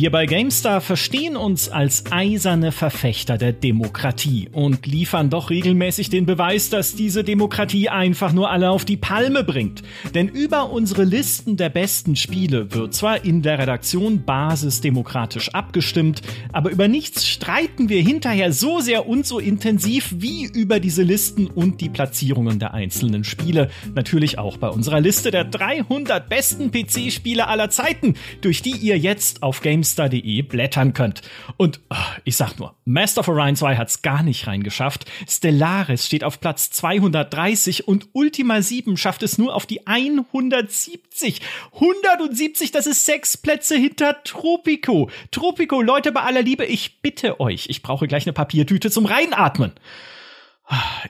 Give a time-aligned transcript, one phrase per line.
[0.00, 6.24] Wir bei GameStar verstehen uns als eiserne Verfechter der Demokratie und liefern doch regelmäßig den
[6.24, 9.82] Beweis, dass diese Demokratie einfach nur alle auf die Palme bringt.
[10.14, 16.70] Denn über unsere Listen der besten Spiele wird zwar in der Redaktion basisdemokratisch abgestimmt, aber
[16.70, 21.82] über nichts streiten wir hinterher so sehr und so intensiv wie über diese Listen und
[21.82, 23.68] die Platzierungen der einzelnen Spiele.
[23.94, 29.42] Natürlich auch bei unserer Liste der 300 besten PC-Spiele aller Zeiten, durch die ihr jetzt
[29.42, 31.22] auf GameStar GameStar.de blättern könnt.
[31.56, 35.04] Und oh, ich sag nur, Master of Orion 2 hat's gar nicht reingeschafft.
[35.28, 41.40] Stellaris steht auf Platz 230 und Ultima 7 schafft es nur auf die 170.
[41.74, 45.10] 170, das ist sechs Plätze hinter Tropico.
[45.30, 49.72] Tropico, Leute, bei aller Liebe, ich bitte euch, ich brauche gleich eine Papiertüte zum Reinatmen.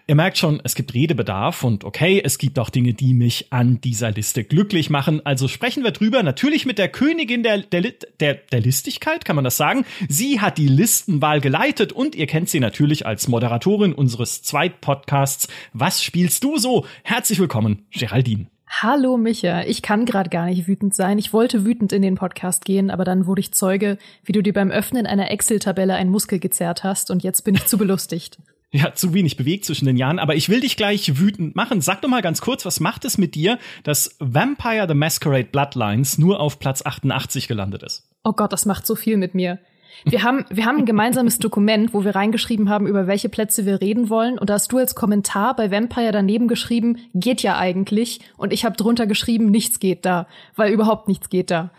[0.06, 3.80] Ihr merkt schon, es gibt Redebedarf und okay, es gibt auch Dinge, die mich an
[3.80, 5.24] dieser Liste glücklich machen.
[5.24, 6.22] Also sprechen wir drüber.
[6.22, 9.84] Natürlich mit der Königin der, der, der, der Listigkeit, kann man das sagen.
[10.08, 15.48] Sie hat die Listenwahl geleitet und ihr kennt sie natürlich als Moderatorin unseres Zweitpodcasts.
[15.74, 16.86] Was spielst du so?
[17.02, 18.46] Herzlich willkommen, Geraldine.
[18.66, 21.18] Hallo Micha, ich kann gerade gar nicht wütend sein.
[21.18, 24.52] Ich wollte wütend in den Podcast gehen, aber dann wurde ich Zeuge, wie du dir
[24.52, 28.38] beim Öffnen einer Excel-Tabelle einen Muskel gezerrt hast und jetzt bin ich zu belustigt
[28.72, 31.80] ja, zu wenig bewegt zwischen den Jahren, aber ich will dich gleich wütend machen.
[31.80, 36.18] Sag doch mal ganz kurz, was macht es mit dir, dass Vampire the Masquerade Bloodlines
[36.18, 38.08] nur auf Platz 88 gelandet ist?
[38.22, 39.58] Oh Gott, das macht so viel mit mir.
[40.04, 43.80] Wir haben, wir haben ein gemeinsames Dokument, wo wir reingeschrieben haben, über welche Plätze wir
[43.80, 44.38] reden wollen.
[44.38, 48.20] Und da hast du als Kommentar bei Vampire daneben geschrieben, geht ja eigentlich.
[48.36, 50.26] Und ich habe drunter geschrieben, nichts geht da,
[50.56, 51.70] weil überhaupt nichts geht da.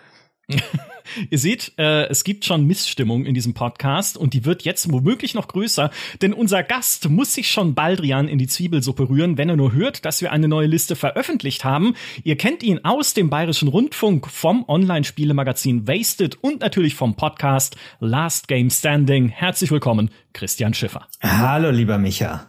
[1.29, 5.33] Ihr seht, äh, es gibt schon Missstimmung in diesem Podcast und die wird jetzt womöglich
[5.33, 5.91] noch größer,
[6.21, 10.05] denn unser Gast muss sich schon Baldrian in die Zwiebelsuppe rühren, wenn er nur hört,
[10.05, 11.95] dass wir eine neue Liste veröffentlicht haben.
[12.23, 18.47] Ihr kennt ihn aus dem Bayerischen Rundfunk, vom Online-Spielemagazin Wasted und natürlich vom Podcast Last
[18.47, 19.29] Game Standing.
[19.29, 21.07] Herzlich willkommen, Christian Schiffer.
[21.21, 22.47] Hallo, lieber Micha.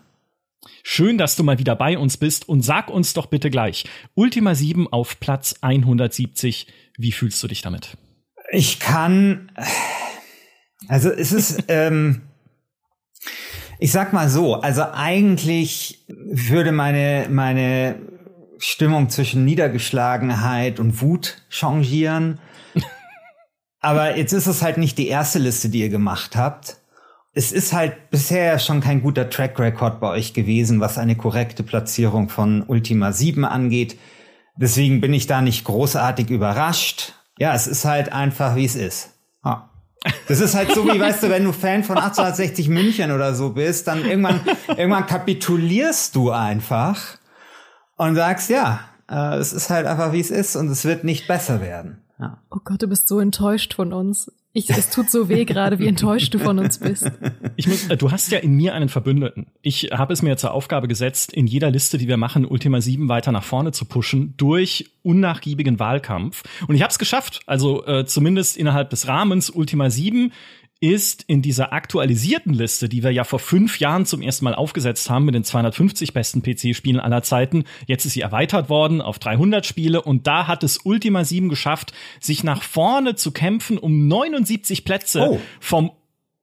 [0.84, 3.84] Schön, dass du mal wieder bei uns bist und sag uns doch bitte gleich,
[4.14, 6.66] Ultima 7 auf Platz 170,
[6.96, 7.96] wie fühlst du dich damit?
[8.50, 9.50] Ich kann,
[10.88, 12.22] also es ist, ähm,
[13.78, 17.96] ich sag mal so, also eigentlich würde meine, meine
[18.58, 22.38] Stimmung zwischen Niedergeschlagenheit und Wut changieren.
[23.80, 26.76] Aber jetzt ist es halt nicht die erste Liste, die ihr gemacht habt.
[27.32, 31.64] Es ist halt bisher schon kein guter Track Record bei euch gewesen, was eine korrekte
[31.64, 33.98] Platzierung von Ultima 7 angeht.
[34.56, 37.14] Deswegen bin ich da nicht großartig überrascht.
[37.38, 39.10] Ja, es ist halt einfach, wie es ist.
[39.44, 39.70] Ja.
[40.28, 43.50] Das ist halt so wie, weißt du, wenn du Fan von 1860 München oder so
[43.50, 47.18] bist, dann irgendwann, irgendwann kapitulierst du einfach
[47.96, 51.28] und sagst, ja, äh, es ist halt einfach, wie es ist und es wird nicht
[51.28, 52.02] besser werden.
[52.18, 52.38] Ja.
[52.50, 54.30] Oh Gott, du bist so enttäuscht von uns.
[54.54, 57.10] Ich, es tut so weh gerade, wie enttäuscht du von uns bist.
[57.56, 59.46] Ich muss, äh, du hast ja in mir einen Verbündeten.
[59.62, 63.08] Ich habe es mir zur Aufgabe gesetzt, in jeder Liste, die wir machen, Ultima 7
[63.08, 66.42] weiter nach vorne zu pushen durch unnachgiebigen Wahlkampf.
[66.66, 67.40] Und ich habe es geschafft.
[67.46, 70.32] Also äh, zumindest innerhalb des Rahmens Ultima 7
[70.82, 75.08] ist in dieser aktualisierten Liste, die wir ja vor fünf Jahren zum ersten Mal aufgesetzt
[75.08, 77.64] haben mit den 250 besten PC-Spielen aller Zeiten.
[77.86, 81.92] Jetzt ist sie erweitert worden auf 300 Spiele und da hat es Ultima 7 geschafft,
[82.18, 85.40] sich nach vorne zu kämpfen um 79 Plätze oh.
[85.60, 85.92] vom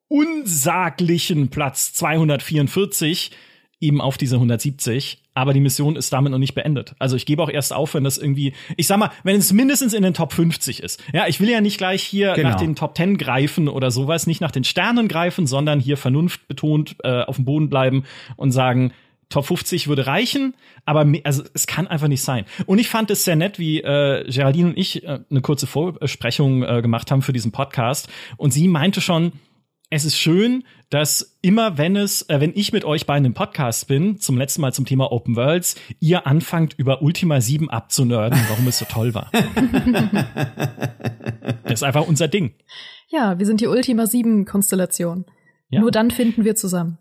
[0.07, 3.31] unsaglichen Platz 244
[3.81, 6.95] eben auf diese 170 aber die Mission ist damit noch nicht beendet.
[7.00, 9.94] Also ich gebe auch erst auf, wenn das irgendwie, ich sag mal, wenn es mindestens
[9.94, 11.01] in den Top 50 ist.
[11.13, 12.50] Ja, ich will ja nicht gleich hier genau.
[12.50, 16.97] nach den Top 10 greifen oder sowas, nicht nach den Sternen greifen, sondern hier vernunftbetont
[17.03, 18.03] äh, auf dem Boden bleiben
[18.36, 18.91] und sagen,
[19.30, 20.56] Top 50 würde reichen,
[20.86, 22.45] aber also es kann einfach nicht sein.
[22.65, 26.63] Und ich fand es sehr nett, wie äh, Geraldine und ich äh, eine kurze Vorbesprechung
[26.63, 28.09] äh, gemacht haben für diesen Podcast.
[28.38, 29.33] Und sie meinte schon,
[29.89, 33.88] es ist schön, dass immer wenn es, äh, wenn ich mit euch beiden im Podcast
[33.88, 38.68] bin, zum letzten Mal zum Thema Open Worlds, ihr anfangt über Ultima 7 abzunörden, warum
[38.68, 39.31] es so toll war.
[41.63, 42.53] das ist einfach unser Ding.
[43.07, 45.25] Ja, wir sind die Ultima 7 Konstellation.
[45.69, 45.81] Ja.
[45.81, 47.00] Nur dann finden wir zusammen.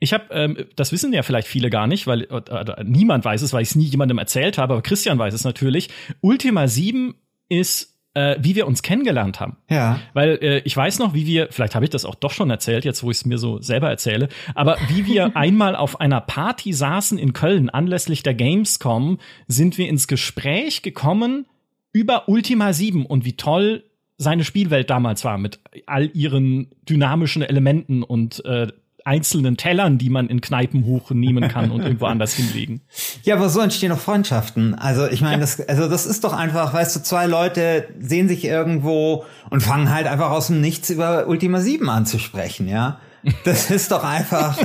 [0.00, 3.42] Ich habe, ähm, das wissen ja vielleicht viele gar nicht, weil äh, äh, niemand weiß
[3.42, 5.88] es, weil ich es nie jemandem erzählt habe, aber Christian weiß es natürlich.
[6.20, 7.14] Ultima 7
[7.48, 9.56] ist äh, wie wir uns kennengelernt haben.
[9.68, 10.00] Ja.
[10.12, 12.84] Weil äh, ich weiß noch, wie wir, vielleicht habe ich das auch doch schon erzählt,
[12.84, 16.72] jetzt wo ich es mir so selber erzähle, aber wie wir einmal auf einer Party
[16.72, 19.18] saßen in Köln anlässlich der Gamescom,
[19.48, 21.46] sind wir ins Gespräch gekommen
[21.92, 23.84] über Ultima 7 und wie toll
[24.16, 28.68] seine Spielwelt damals war mit all ihren dynamischen Elementen und äh,
[29.04, 32.80] einzelnen Tellern, die man in Kneipen hochnehmen kann und irgendwo anders hinlegen.
[33.22, 34.74] Ja, aber so entstehen auch Freundschaften.
[34.74, 35.40] Also ich meine, ja.
[35.40, 39.90] das, also das ist doch einfach, weißt du, zwei Leute sehen sich irgendwo und fangen
[39.90, 42.98] halt einfach aus dem Nichts über Ultima 7 anzusprechen, ja.
[43.44, 44.58] Das ist doch einfach,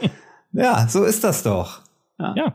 [0.52, 1.82] ja, so ist das doch.
[2.18, 2.34] Ja.
[2.36, 2.54] ja.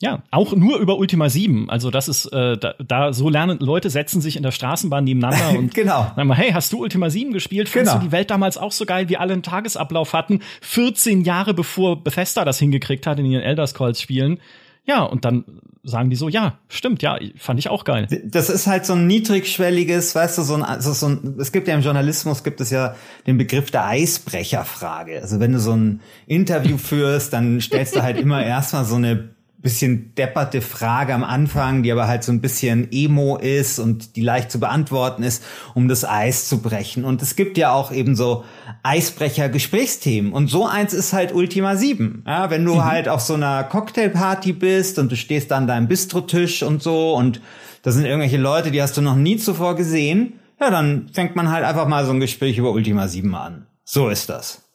[0.00, 1.68] Ja, auch nur über Ultima 7.
[1.68, 5.50] Also das ist, äh, da, da so lernen Leute setzen sich in der Straßenbahn nebeneinander
[5.58, 6.12] und genau.
[6.14, 7.68] sagen mal, hey, hast du Ultima 7 gespielt?
[7.68, 8.04] Findest genau.
[8.04, 10.40] du die Welt damals auch so geil, wie alle einen Tagesablauf hatten?
[10.60, 14.38] 14 Jahre bevor Bethesda das hingekriegt hat in ihren Elder Scrolls Spielen.
[14.84, 15.44] Ja, und dann
[15.82, 18.06] sagen die so, ja, stimmt, ja, fand ich auch geil.
[18.24, 21.68] Das ist halt so ein niedrigschwelliges, weißt du, so ein, also so ein, es gibt
[21.68, 22.94] ja im Journalismus gibt es ja
[23.26, 25.20] den Begriff der Eisbrecherfrage.
[25.20, 29.30] Also wenn du so ein Interview führst, dann stellst du halt immer erstmal so eine
[29.60, 34.20] bisschen depperte Frage am Anfang, die aber halt so ein bisschen emo ist und die
[34.20, 35.42] leicht zu beantworten ist,
[35.74, 37.04] um das Eis zu brechen.
[37.04, 38.44] Und es gibt ja auch eben so
[38.84, 40.32] Eisbrecher-Gesprächsthemen.
[40.32, 42.22] Und so eins ist halt Ultima 7.
[42.26, 42.84] Ja, wenn du mhm.
[42.84, 47.40] halt auf so einer Cocktailparty bist und du stehst an deinem Bistrotisch und so und
[47.82, 51.50] da sind irgendwelche Leute, die hast du noch nie zuvor gesehen, ja, dann fängt man
[51.50, 53.66] halt einfach mal so ein Gespräch über Ultima 7 an.
[53.84, 54.67] So ist das.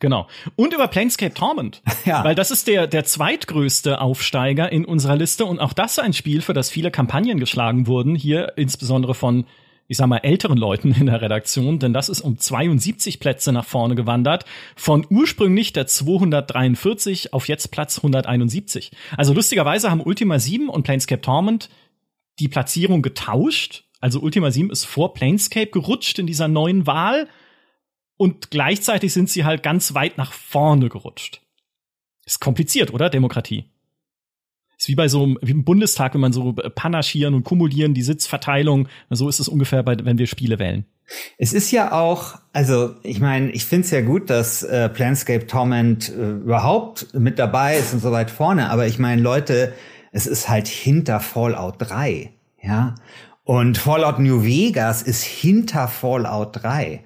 [0.00, 0.26] Genau.
[0.56, 1.82] Und über Planescape Torment.
[2.04, 2.22] Ja.
[2.22, 6.42] Weil das ist der, der zweitgrößte Aufsteiger in unserer Liste und auch das ein Spiel,
[6.42, 9.46] für das viele Kampagnen geschlagen wurden, hier insbesondere von,
[9.88, 13.64] ich sag mal, älteren Leuten in der Redaktion, denn das ist um 72 Plätze nach
[13.64, 14.44] vorne gewandert,
[14.76, 18.90] von ursprünglich der 243 auf jetzt Platz 171.
[19.16, 21.70] Also lustigerweise haben Ultima 7 und Planescape Torment
[22.38, 23.84] die Platzierung getauscht.
[24.00, 27.28] Also Ultima 7 ist vor Planescape gerutscht in dieser neuen Wahl
[28.16, 31.40] und gleichzeitig sind sie halt ganz weit nach vorne gerutscht.
[32.24, 33.10] Ist kompliziert, oder?
[33.10, 33.64] Demokratie.
[34.78, 38.02] Ist wie bei so einem, wie im Bundestag, wenn man so panaschieren und kumulieren, die
[38.02, 38.88] Sitzverteilung.
[39.10, 40.86] So ist es ungefähr, bei, wenn wir Spiele wählen.
[41.38, 45.46] Es ist ja auch, also ich meine, ich finde es ja gut, dass äh, Planscape
[45.46, 49.74] Torment äh, überhaupt mit dabei ist und so weit vorne, aber ich meine, Leute,
[50.12, 52.94] es ist halt hinter Fallout 3, ja.
[53.46, 57.00] Und Fallout New Vegas ist hinter Fallout 3.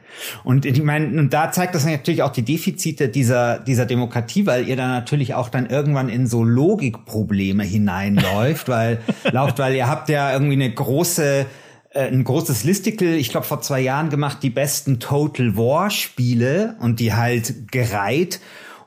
[0.44, 4.68] Und ich meine, und da zeigt das natürlich auch die Defizite dieser, dieser Demokratie, weil
[4.68, 10.08] ihr da natürlich auch dann irgendwann in so Logikprobleme hineinläuft, weil, lauft, weil ihr habt
[10.10, 11.44] ja irgendwie eine große,
[11.90, 16.76] äh, ein großes Listicle, ich glaube vor zwei Jahren gemacht, die besten Total War Spiele
[16.78, 18.38] und die halt gereiht.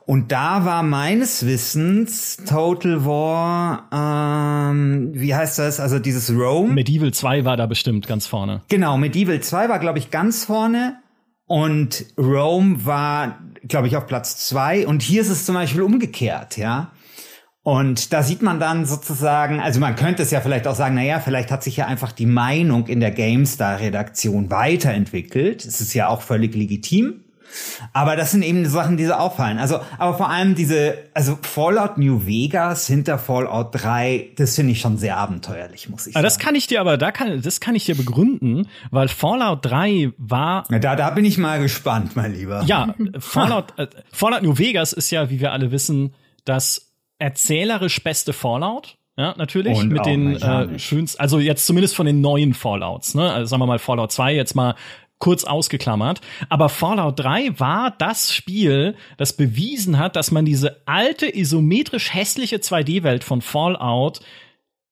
[0.04, 3.88] Und da war meines Wissens Total War,
[4.72, 5.78] ähm, wie heißt das?
[5.78, 6.72] Also dieses Rome.
[6.72, 8.62] Medieval 2 war da bestimmt ganz vorne.
[8.68, 10.96] Genau, Medieval 2 war, glaube ich, ganz vorne.
[11.46, 14.86] Und Rome war, glaube ich, auf Platz 2.
[14.86, 16.92] Und hier ist es zum Beispiel umgekehrt, ja.
[17.64, 21.20] Und da sieht man dann sozusagen, also man könnte es ja vielleicht auch sagen, naja,
[21.20, 25.64] vielleicht hat sich ja einfach die Meinung in der GameStar-Redaktion weiterentwickelt.
[25.64, 27.21] Es ist ja auch völlig legitim.
[27.92, 29.58] Aber das sind eben Sachen, die so auffallen.
[29.58, 34.80] Also, aber vor allem diese, also Fallout New Vegas hinter Fallout 3, das finde ich
[34.80, 36.24] schon sehr abenteuerlich, muss ich aber sagen.
[36.24, 40.12] Das kann ich dir aber, da kann, das kann ich dir begründen, weil Fallout 3
[40.16, 40.64] war.
[40.70, 42.62] Ja, da, da bin ich mal gespannt, mein Lieber.
[42.66, 48.32] Ja, Fallout, äh, Fallout New Vegas ist ja, wie wir alle wissen, das erzählerisch beste
[48.32, 48.96] Fallout.
[49.16, 49.78] Ja, natürlich.
[49.78, 53.30] Und mit den äh, schönsten, also jetzt zumindest von den neuen Fallouts, ne?
[53.30, 54.74] Also sagen wir mal Fallout 2 jetzt mal
[55.22, 56.20] kurz ausgeklammert.
[56.48, 62.56] Aber Fallout 3 war das Spiel, das bewiesen hat, dass man diese alte, isometrisch hässliche
[62.56, 64.18] 2D-Welt von Fallout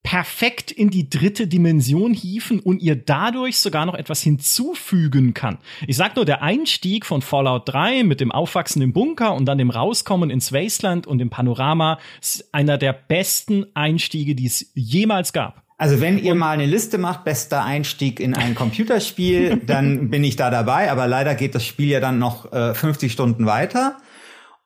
[0.05, 5.59] perfekt in die dritte Dimension hieven und ihr dadurch sogar noch etwas hinzufügen kann.
[5.89, 9.59] Ich sag nur, der Einstieg von Fallout 3 mit dem Aufwachsen im Bunker und dann
[9.59, 15.33] dem Rauskommen ins Wasteland und dem Panorama ist einer der besten Einstiege, die es jemals
[15.33, 15.65] gab.
[15.81, 20.37] Also wenn ihr mal eine Liste macht, bester Einstieg in ein Computerspiel, dann bin ich
[20.37, 20.93] da dabei.
[20.93, 23.97] Aber leider geht das Spiel ja dann noch äh, 50 Stunden weiter.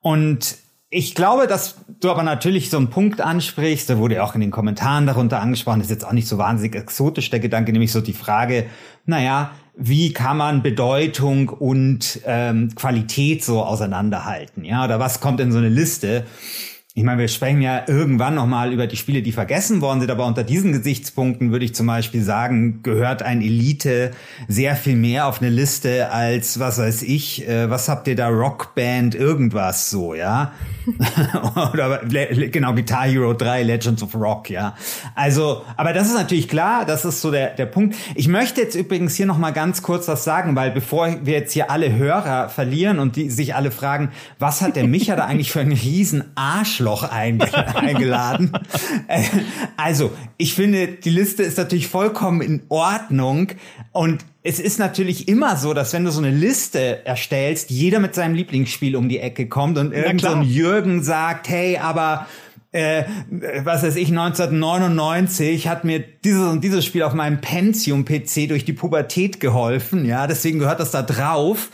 [0.00, 0.56] Und
[0.90, 4.40] ich glaube, dass du aber natürlich so einen Punkt ansprichst, da wurde ja auch in
[4.40, 7.92] den Kommentaren darunter angesprochen, das ist jetzt auch nicht so wahnsinnig exotisch, der Gedanke, nämlich
[7.92, 8.66] so die Frage,
[9.06, 15.52] naja, wie kann man Bedeutung und ähm, Qualität so auseinanderhalten, ja, oder was kommt in
[15.52, 16.24] so eine Liste?
[16.96, 20.12] Ich meine, wir sprechen ja irgendwann noch mal über die Spiele, die vergessen worden sind,
[20.12, 24.12] aber unter diesen Gesichtspunkten würde ich zum Beispiel sagen, gehört ein Elite
[24.46, 28.28] sehr viel mehr auf eine Liste als, was weiß ich, äh, was habt ihr da,
[28.28, 30.52] Rockband, irgendwas so, ja?
[31.72, 34.74] Oder genau, Guitar Hero 3, Legends of Rock, ja?
[35.14, 37.96] Also, aber das ist natürlich klar, das ist so der, der Punkt.
[38.14, 41.52] Ich möchte jetzt übrigens hier noch mal ganz kurz was sagen, weil bevor wir jetzt
[41.52, 45.52] hier alle Hörer verlieren und die sich alle fragen, was hat der Micha da eigentlich
[45.52, 47.02] für einen riesen Arsch Arschloch
[47.74, 48.52] eingeladen.
[49.06, 49.22] Äh,
[49.76, 53.48] also, ich finde, die Liste ist natürlich vollkommen in Ordnung
[53.92, 58.14] und es ist natürlich immer so, dass wenn du so eine Liste erstellst, jeder mit
[58.14, 62.26] seinem Lieblingsspiel um die Ecke kommt und irgend so Jürgen sagt, hey, aber
[62.70, 68.66] äh, was weiß ich, 1999 hat mir dieses und dieses Spiel auf meinem Pentium-PC durch
[68.66, 71.70] die Pubertät geholfen, ja, deswegen gehört das da drauf.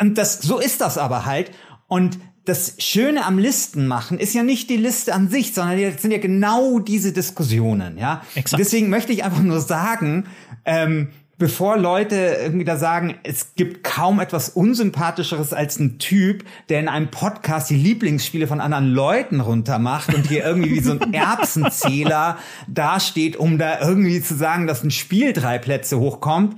[0.00, 1.50] Und das, so ist das aber halt.
[1.86, 6.00] Und das Schöne am Listen machen ist ja nicht die Liste an sich, sondern das
[6.00, 8.22] sind ja genau diese Diskussionen, ja.
[8.36, 8.58] Exakt.
[8.58, 10.28] Deswegen möchte ich einfach nur sagen,
[10.64, 11.08] ähm,
[11.38, 16.88] bevor Leute irgendwie da sagen, es gibt kaum etwas unsympathischeres als ein Typ, der in
[16.88, 22.38] einem Podcast die Lieblingsspiele von anderen Leuten runtermacht und hier irgendwie wie so ein Erbsenzähler
[22.66, 26.56] dasteht, um da irgendwie zu sagen, dass ein Spiel drei Plätze hochkommt.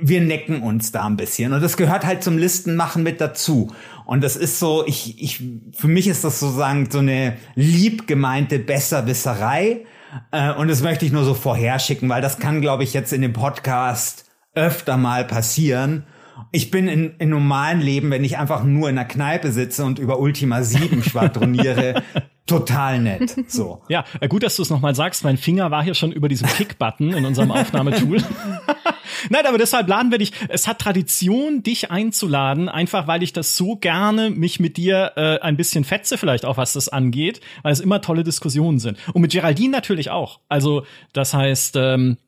[0.00, 3.72] Wir necken uns da ein bisschen und das gehört halt zum Listenmachen mit dazu.
[4.04, 8.58] Und das ist so, ich, ich, für mich ist das sozusagen so eine lieb gemeinte
[8.58, 9.84] Besserwisserei.
[10.30, 13.22] Äh, und das möchte ich nur so vorherschicken, weil das kann, glaube ich, jetzt in
[13.22, 16.04] dem Podcast öfter mal passieren.
[16.50, 19.98] Ich bin in, in normalen Leben, wenn ich einfach nur in der Kneipe sitze und
[19.98, 22.02] über Ultima 7 schwadroniere,
[22.46, 23.36] total nett.
[23.48, 23.82] So.
[23.88, 25.24] Ja, äh, gut, dass du es nochmal sagst.
[25.24, 28.18] Mein Finger war hier schon über diesem Kick-Button in unserem Aufnahmetool.
[29.30, 30.32] Nein, aber deshalb laden wir dich.
[30.48, 35.38] Es hat Tradition, dich einzuladen, einfach weil ich das so gerne mich mit dir äh,
[35.40, 38.98] ein bisschen fetze, vielleicht auch was das angeht, weil es immer tolle Diskussionen sind.
[39.12, 40.40] Und mit Geraldine natürlich auch.
[40.48, 42.18] Also, das heißt, ähm,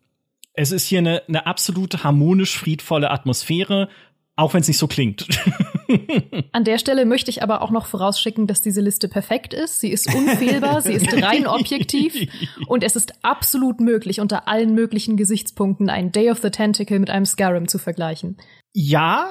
[0.54, 3.88] es ist hier eine, eine absolut harmonisch friedvolle Atmosphäre,
[4.36, 5.26] auch wenn es nicht so klingt.
[6.52, 9.80] An der Stelle möchte ich aber auch noch vorausschicken, dass diese Liste perfekt ist.
[9.80, 12.14] Sie ist unfehlbar, sie ist rein objektiv
[12.66, 17.10] und es ist absolut möglich, unter allen möglichen Gesichtspunkten ein Day of the Tentacle mit
[17.10, 18.36] einem Skyrim zu vergleichen.
[18.72, 19.30] Ja,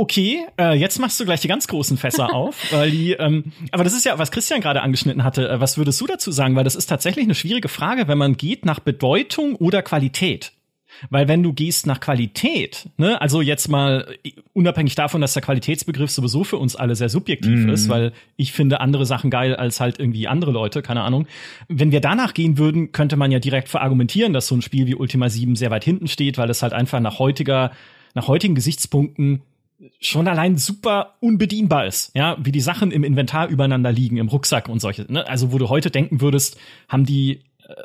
[0.00, 3.82] Okay, äh, jetzt machst du gleich die ganz großen Fässer auf, weil die, ähm, aber
[3.82, 5.48] das ist ja, was Christian gerade angeschnitten hatte.
[5.48, 6.54] Äh, was würdest du dazu sagen?
[6.54, 10.52] Weil das ist tatsächlich eine schwierige Frage, wenn man geht nach Bedeutung oder Qualität.
[11.10, 14.16] Weil wenn du gehst nach Qualität, ne, also jetzt mal
[14.52, 17.68] unabhängig davon, dass der Qualitätsbegriff sowieso für uns alle sehr subjektiv mm.
[17.70, 21.26] ist, weil ich finde andere Sachen geil als halt irgendwie andere Leute, keine Ahnung.
[21.68, 24.94] Wenn wir danach gehen würden, könnte man ja direkt verargumentieren, dass so ein Spiel wie
[24.94, 27.72] Ultima 7 sehr weit hinten steht, weil es halt einfach nach heutiger,
[28.14, 29.42] nach heutigen Gesichtspunkten
[30.00, 34.68] schon allein super unbedienbar ist, ja, wie die Sachen im Inventar übereinander liegen, im Rucksack
[34.68, 35.26] und solche, ne?
[35.28, 37.38] Also, wo du heute denken würdest, haben die äh,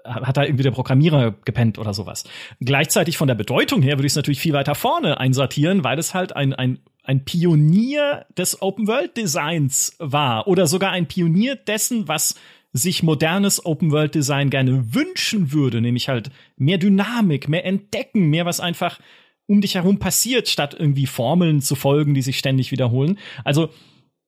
[0.06, 2.24] hat da irgendwie der Programmierer gepennt oder sowas.
[2.60, 6.14] Gleichzeitig von der Bedeutung her würde ich es natürlich viel weiter vorne einsortieren, weil es
[6.14, 12.36] halt ein, ein, ein Pionier des Open-World-Designs war oder sogar ein Pionier dessen, was
[12.72, 19.00] sich modernes Open-World-Design gerne wünschen würde, nämlich halt mehr Dynamik, mehr Entdecken, mehr was einfach
[19.46, 23.20] um dich herum passiert, statt irgendwie Formeln zu folgen, die sich ständig wiederholen.
[23.44, 23.70] Also,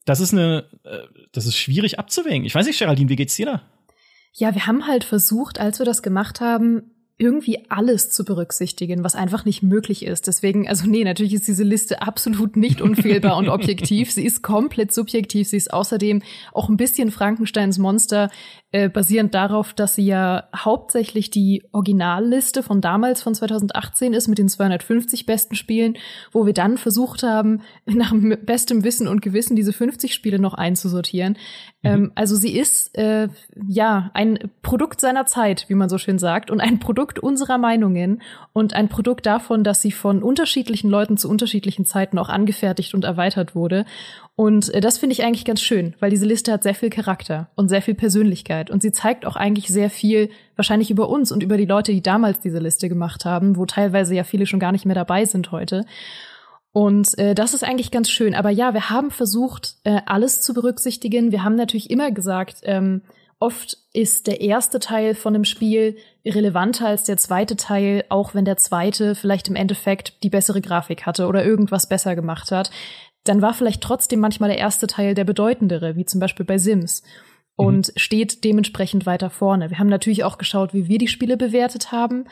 [0.03, 0.99] das ist eine, äh,
[1.31, 2.45] das ist schwierig abzuwägen.
[2.45, 3.61] Ich weiß nicht, Geraldine, wie geht's dir da?
[4.37, 9.15] Ja, wir haben halt versucht, als wir das gemacht haben, irgendwie alles zu berücksichtigen, was
[9.15, 10.27] einfach nicht möglich ist.
[10.27, 14.11] Deswegen, also nee, natürlich ist diese Liste absolut nicht unfehlbar und objektiv.
[14.11, 15.47] Sie ist komplett subjektiv.
[15.47, 18.29] Sie ist außerdem auch ein bisschen Frankensteins Monster.
[18.75, 24.37] Äh, basierend darauf, dass sie ja hauptsächlich die Originalliste von damals, von 2018 ist, mit
[24.37, 25.95] den 250 besten Spielen,
[26.33, 28.13] wo wir dann versucht haben, nach
[28.43, 31.37] bestem Wissen und Gewissen diese 50 Spiele noch einzusortieren.
[31.83, 31.89] Mhm.
[31.89, 33.29] Ähm, also sie ist äh,
[33.65, 38.21] ja ein Produkt seiner Zeit, wie man so schön sagt, und ein Produkt unserer Meinungen
[38.51, 43.05] und ein Produkt davon, dass sie von unterschiedlichen Leuten zu unterschiedlichen Zeiten auch angefertigt und
[43.05, 43.85] erweitert wurde.
[44.35, 47.49] Und äh, das finde ich eigentlich ganz schön, weil diese Liste hat sehr viel Charakter
[47.55, 51.43] und sehr viel Persönlichkeit und sie zeigt auch eigentlich sehr viel wahrscheinlich über uns und
[51.43, 54.71] über die Leute, die damals diese Liste gemacht haben, wo teilweise ja viele schon gar
[54.71, 55.85] nicht mehr dabei sind heute.
[56.71, 58.35] Und äh, das ist eigentlich ganz schön.
[58.35, 61.31] Aber ja, wir haben versucht, äh, alles zu berücksichtigen.
[61.31, 63.01] Wir haben natürlich immer gesagt, ähm,
[63.39, 68.45] oft ist der erste Teil von einem Spiel relevanter als der zweite Teil, auch wenn
[68.45, 72.71] der zweite vielleicht im Endeffekt die bessere Grafik hatte oder irgendwas besser gemacht hat
[73.25, 77.03] dann war vielleicht trotzdem manchmal der erste Teil der bedeutendere, wie zum Beispiel bei Sims.
[77.57, 77.93] Und mhm.
[77.95, 79.69] steht dementsprechend weiter vorne.
[79.69, 82.25] Wir haben natürlich auch geschaut, wie wir die Spiele bewertet haben.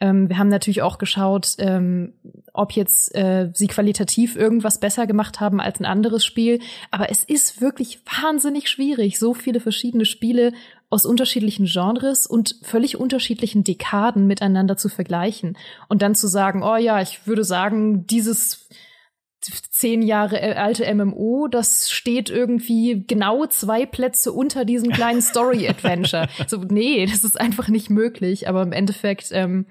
[0.00, 2.14] Ähm, wir haben natürlich auch geschaut, ähm,
[2.54, 6.60] ob jetzt äh, sie qualitativ irgendwas besser gemacht haben als ein anderes Spiel.
[6.90, 10.52] Aber es ist wirklich wahnsinnig schwierig, so viele verschiedene Spiele
[10.88, 15.56] aus unterschiedlichen Genres und völlig unterschiedlichen Dekaden miteinander zu vergleichen.
[15.88, 18.68] Und dann zu sagen, oh ja, ich würde sagen, dieses
[19.40, 26.28] zehn Jahre alte MMO, das steht irgendwie genau zwei Plätze unter diesem kleinen Story-Adventure.
[26.46, 28.48] so, nee, das ist einfach nicht möglich.
[28.48, 29.66] Aber im Endeffekt ähm,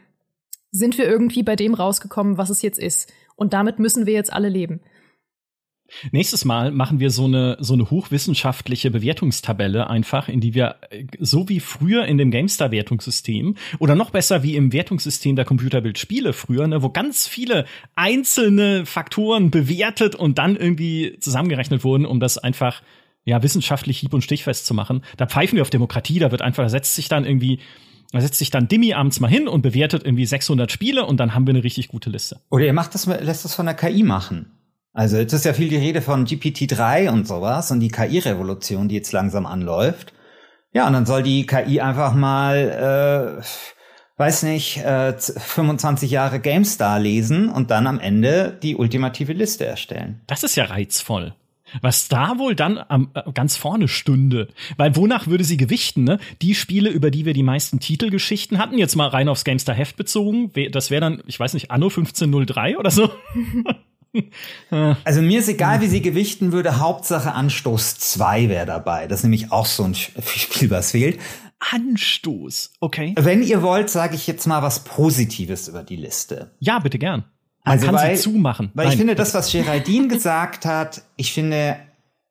[0.71, 3.11] sind wir irgendwie bei dem rausgekommen, was es jetzt ist.
[3.35, 4.81] Und damit müssen wir jetzt alle leben.
[6.11, 11.05] Nächstes Mal machen wir so eine, so eine hochwissenschaftliche Bewertungstabelle einfach, in die wir, äh,
[11.19, 16.67] so wie früher in dem GameStar-Wertungssystem oder noch besser wie im Wertungssystem der Computerbildspiele früher,
[16.67, 17.65] ne, wo ganz viele
[17.95, 22.81] einzelne Faktoren bewertet und dann irgendwie zusammengerechnet wurden, um das einfach
[23.25, 25.03] ja wissenschaftlich hieb- und stichfest zu machen.
[25.17, 27.59] Da pfeifen wir auf Demokratie, da wird einfach, da setzt sich dann irgendwie
[28.11, 31.35] da setzt sich dann Dimmy abends mal hin und bewertet irgendwie 600 Spiele und dann
[31.35, 32.41] haben wir eine richtig gute Liste.
[32.49, 34.58] Oder ihr macht das, lässt das von der KI machen.
[34.93, 38.95] Also jetzt ist ja viel die Rede von GPT-3 und sowas und die KI-Revolution, die
[38.95, 40.13] jetzt langsam anläuft.
[40.73, 43.43] Ja, und dann soll die KI einfach mal, äh,
[44.17, 50.21] weiß nicht, äh, 25 Jahre GameStar lesen und dann am Ende die ultimative Liste erstellen.
[50.27, 51.33] Das ist ja reizvoll.
[51.81, 54.47] Was da wohl dann am, äh, ganz vorne stünde.
[54.77, 56.19] Weil wonach würde sie gewichten, ne?
[56.41, 59.95] Die Spiele, über die wir die meisten Titelgeschichten hatten, jetzt mal rein aufs GameStar Heft
[59.95, 63.11] bezogen, das wäre dann, ich weiß nicht, Anno 1503 oder so.
[65.03, 69.07] also mir ist egal, wie sie gewichten würde, Hauptsache Anstoß 2 wäre dabei.
[69.07, 71.19] Das ist nämlich auch so ein Spiel, was fehlt.
[71.59, 73.13] Anstoß, okay.
[73.17, 76.51] Wenn ihr wollt, sage ich jetzt mal was Positives über die Liste.
[76.59, 77.25] Ja, bitte gern.
[77.65, 78.71] Man also kann weil, sie zumachen.
[78.73, 79.21] Weil Nein, ich finde, bitte.
[79.21, 81.77] das, was Geraldine gesagt hat, ich finde,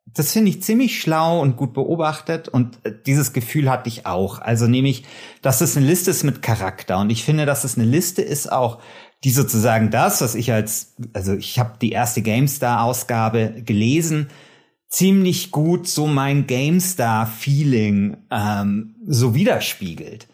[0.06, 4.38] das finde ich ziemlich schlau und gut beobachtet und äh, dieses Gefühl hatte ich auch.
[4.38, 5.04] Also nämlich,
[5.42, 8.50] dass es eine Liste ist mit Charakter und ich finde, dass es eine Liste ist
[8.50, 8.78] auch,
[9.24, 14.28] die sozusagen das, was ich als, also ich habe die erste GameStar-Ausgabe gelesen,
[14.88, 20.28] ziemlich gut so mein GameStar-Feeling ähm, so widerspiegelt.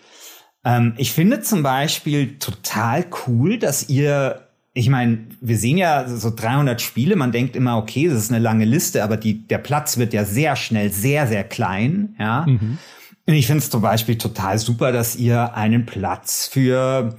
[0.64, 4.44] Ähm, ich finde zum Beispiel total cool, dass ihr
[4.76, 8.40] ich meine, wir sehen ja so 300 Spiele, man denkt immer, okay, das ist eine
[8.40, 12.44] lange Liste, aber die, der Platz wird ja sehr schnell sehr, sehr klein, ja.
[12.44, 12.78] Mhm.
[13.26, 17.16] Und ich finde es zum Beispiel total super, dass ihr einen Platz für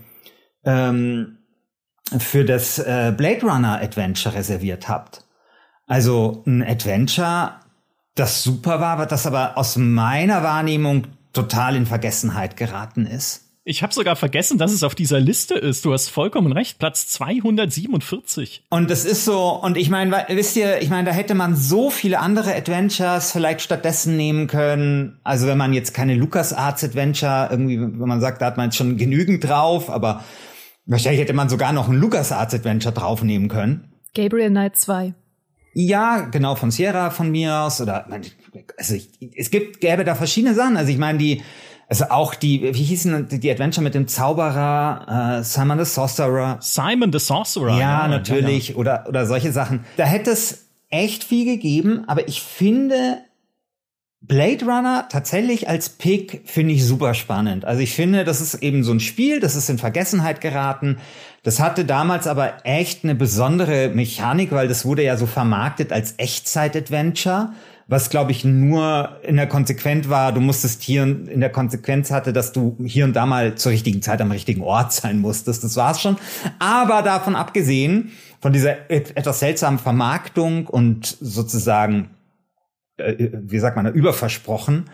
[0.65, 1.34] ähm,
[2.19, 5.25] für das äh, Blade Runner Adventure reserviert habt.
[5.87, 7.53] Also ein Adventure,
[8.15, 13.41] das super war, das aber aus meiner Wahrnehmung total in Vergessenheit geraten ist.
[13.67, 15.85] Ich habe sogar vergessen, dass es auf dieser Liste ist.
[15.85, 18.63] Du hast vollkommen recht, Platz 247.
[18.69, 21.89] Und das ist so, und ich meine, wisst ihr, ich meine, da hätte man so
[21.89, 25.19] viele andere Adventures vielleicht stattdessen nehmen können.
[25.23, 28.77] Also wenn man jetzt keine LucasArts Adventure irgendwie, wenn man sagt, da hat man jetzt
[28.77, 30.23] schon genügend drauf, aber
[30.85, 33.91] Wahrscheinlich hätte man sogar noch ein LucasArts Adventure draufnehmen können.
[34.13, 35.13] Gabriel Knight 2.
[35.73, 37.81] Ja, genau, von Sierra von mir aus.
[37.81, 38.07] Oder
[38.77, 40.77] also ich, es gibt, gäbe da verschiedene Sachen.
[40.77, 41.41] Also ich meine, die,
[41.89, 46.57] also auch die, wie hießen die Adventure mit dem Zauberer, äh, Simon the Sorcerer.
[46.61, 47.71] Simon the Sorcerer.
[47.71, 48.69] Ja, ja natürlich.
[48.69, 48.75] Ja.
[48.75, 49.83] Oder, oder solche Sachen.
[49.97, 53.17] Da hätte es echt viel gegeben, aber ich finde,
[54.27, 57.65] Blade Runner tatsächlich als Pick finde ich super spannend.
[57.65, 60.97] Also ich finde, das ist eben so ein Spiel, das ist in Vergessenheit geraten.
[61.43, 66.15] Das hatte damals aber echt eine besondere Mechanik, weil das wurde ja so vermarktet als
[66.17, 67.53] Echtzeit-Adventure,
[67.87, 72.33] was glaube ich nur in der Konsequenz war, du musstest hier in der Konsequenz hatte,
[72.33, 75.63] dass du hier und da mal zur richtigen Zeit am richtigen Ort sein musstest.
[75.63, 76.17] Das war's schon.
[76.57, 78.11] Aber davon abgesehen,
[78.41, 82.09] von dieser etwas seltsamen Vermarktung und sozusagen
[82.97, 84.89] äh, wie sagt man, überversprochen,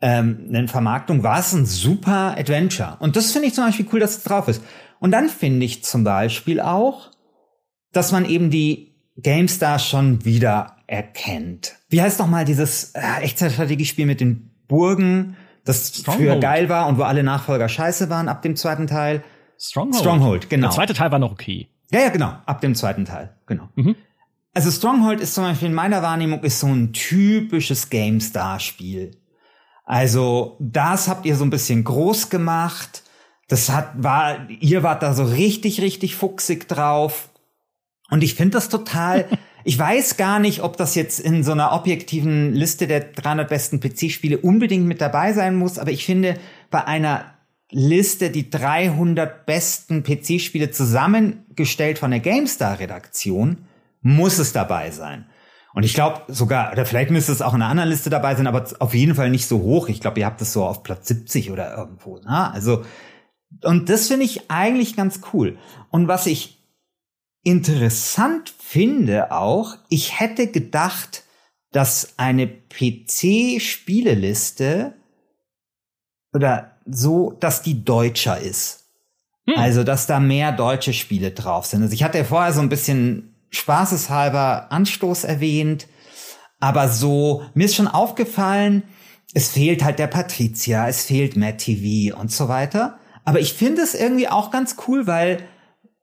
[0.00, 2.96] ähm, eine Vermarktung, war es ein super Adventure.
[3.00, 4.62] Und das finde ich zum Beispiel cool, dass es drauf ist.
[5.00, 7.10] Und dann finde ich zum Beispiel auch,
[7.92, 11.76] dass man eben die GameStar schon wieder erkennt.
[11.88, 16.16] Wie heißt noch mal dieses äh, Echtzeitstrategiespiel mit den Burgen, das Stronghold.
[16.16, 19.24] früher geil war und wo alle Nachfolger scheiße waren ab dem zweiten Teil?
[19.58, 19.96] Stronghold.
[19.96, 20.68] Stronghold, genau.
[20.68, 21.68] Der zweite Teil war noch okay.
[21.90, 22.34] Ja, ja, genau.
[22.44, 23.68] Ab dem zweiten Teil, genau.
[23.74, 23.96] Mhm.
[24.56, 29.10] Also Stronghold ist zum Beispiel in meiner Wahrnehmung ist so ein typisches GameStar-Spiel.
[29.84, 33.02] Also das habt ihr so ein bisschen groß gemacht.
[33.48, 37.28] Das hat war ihr wart da so richtig richtig fuchsig drauf.
[38.08, 39.28] Und ich finde das total
[39.64, 43.80] Ich weiß gar nicht, ob das jetzt in so einer objektiven Liste der 300 besten
[43.80, 46.38] PC-Spiele unbedingt mit dabei sein muss, aber ich finde,
[46.70, 47.34] bei einer
[47.72, 53.66] Liste die 300 besten PC-Spiele zusammengestellt von der GameStar-Redaktion,
[54.06, 55.26] muss es dabei sein.
[55.74, 58.46] Und ich glaube sogar, oder vielleicht müsste es auch in einer anderen Liste dabei sein,
[58.46, 59.88] aber auf jeden Fall nicht so hoch.
[59.88, 62.20] Ich glaube, ihr habt es so auf Platz 70 oder irgendwo.
[62.24, 62.48] Na?
[62.48, 62.54] Ne?
[62.54, 62.84] Also,
[63.62, 65.58] und das finde ich eigentlich ganz cool.
[65.90, 66.64] Und was ich
[67.42, 71.24] interessant finde auch, ich hätte gedacht,
[71.72, 74.94] dass eine PC-Spieleliste
[76.32, 78.84] oder so, dass die deutscher ist.
[79.46, 79.58] Hm.
[79.58, 81.82] Also, dass da mehr deutsche Spiele drauf sind.
[81.82, 85.88] Also ich hatte ja vorher so ein bisschen spaßeshalber Anstoß erwähnt,
[86.60, 88.82] aber so, mir ist schon aufgefallen,
[89.34, 92.98] es fehlt halt der Patricia, es fehlt Matt TV und so weiter.
[93.24, 95.40] Aber ich finde es irgendwie auch ganz cool, weil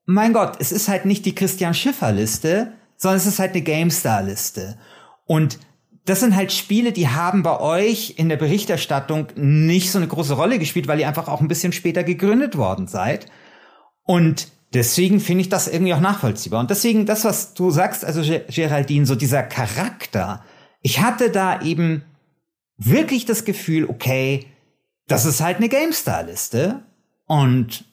[0.06, 3.62] mein Gott, es ist halt nicht die Christian Schiffer Liste, sondern es ist halt eine
[3.62, 4.78] GameStar Liste.
[5.26, 5.58] Und
[6.06, 10.34] das sind halt Spiele, die haben bei euch in der Berichterstattung nicht so eine große
[10.34, 13.28] Rolle gespielt, weil ihr einfach auch ein bisschen später gegründet worden seid.
[14.04, 16.60] Und deswegen finde ich das irgendwie auch nachvollziehbar.
[16.60, 20.44] Und deswegen das, was du sagst, also Geraldine, so dieser Charakter.
[20.82, 22.04] Ich hatte da eben
[22.78, 24.48] wirklich das Gefühl, okay,
[25.08, 26.84] das ist halt eine GameStar-Liste.
[27.26, 27.86] Und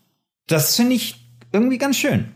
[0.47, 2.33] das finde ich irgendwie ganz schön.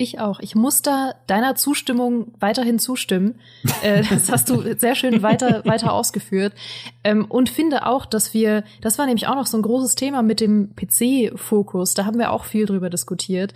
[0.00, 0.40] Ich auch.
[0.40, 3.38] Ich muss da deiner Zustimmung weiterhin zustimmen.
[3.82, 6.52] Äh, das hast du sehr schön weiter, weiter ausgeführt.
[7.02, 10.22] Ähm, und finde auch, dass wir, das war nämlich auch noch so ein großes Thema
[10.22, 11.94] mit dem PC-Fokus.
[11.94, 13.54] Da haben wir auch viel drüber diskutiert.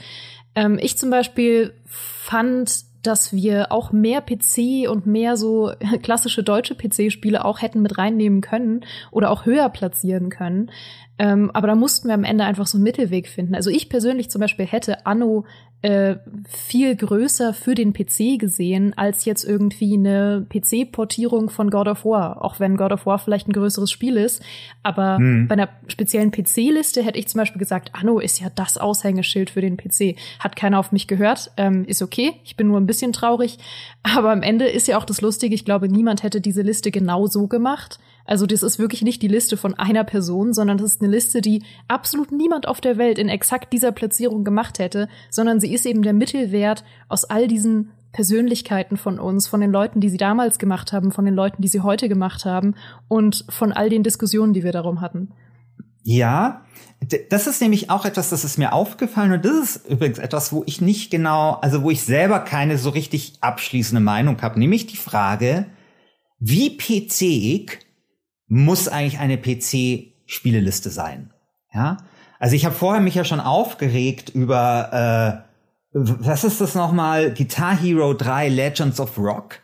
[0.55, 6.75] Ähm, ich zum Beispiel fand, dass wir auch mehr PC und mehr so klassische deutsche
[6.75, 10.71] PC-Spiele auch hätten mit reinnehmen können oder auch höher platzieren können.
[11.19, 13.55] Ähm, aber da mussten wir am Ende einfach so einen Mittelweg finden.
[13.55, 15.45] Also ich persönlich zum Beispiel hätte Anno
[15.85, 16.17] äh,
[16.49, 22.43] viel größer für den PC gesehen, als jetzt irgendwie eine PC-Portierung von God of War.
[22.43, 24.43] Auch wenn God of War vielleicht ein größeres Spiel ist.
[24.83, 25.47] Aber hm.
[25.47, 29.61] bei einer speziellen PC-Liste hätte ich zum Beispiel gesagt, Anno ist ja das Aushängeschild für
[29.61, 30.17] den PC.
[30.39, 31.51] Hat keiner auf mich gehört.
[31.59, 32.33] Ähm, ist okay.
[32.45, 33.59] Ich bin nur ein bisschen traurig.
[34.03, 35.55] Aber am Ende ist ja auch das Lustige.
[35.55, 37.99] Ich glaube, niemand hätte diese Liste genau so gemacht.
[38.25, 41.41] Also das ist wirklich nicht die Liste von einer Person, sondern das ist eine Liste,
[41.41, 45.87] die absolut niemand auf der Welt in exakt dieser Platzierung gemacht hätte, sondern sie ist
[45.87, 50.59] eben der Mittelwert aus all diesen Persönlichkeiten von uns, von den Leuten, die sie damals
[50.59, 52.75] gemacht haben, von den Leuten, die sie heute gemacht haben
[53.09, 55.33] und von all den Diskussionen, die wir darum hatten.
[56.05, 56.65] Ja,
[57.31, 60.63] das ist nämlich auch etwas, das ist mir aufgefallen und das ist übrigens etwas, wo
[60.67, 64.97] ich nicht genau, also wo ich selber keine so richtig abschließende Meinung habe, nämlich die
[64.97, 65.67] Frage,
[66.39, 67.84] wie PCig
[68.47, 71.33] muss eigentlich eine PC-Spieleliste sein.
[71.73, 71.99] Ja,
[72.39, 75.55] also ich habe vorher mich ja schon aufgeregt über äh,
[75.95, 77.33] was ist das nochmal?
[77.33, 79.61] Guitar Hero 3 Legends of Rock.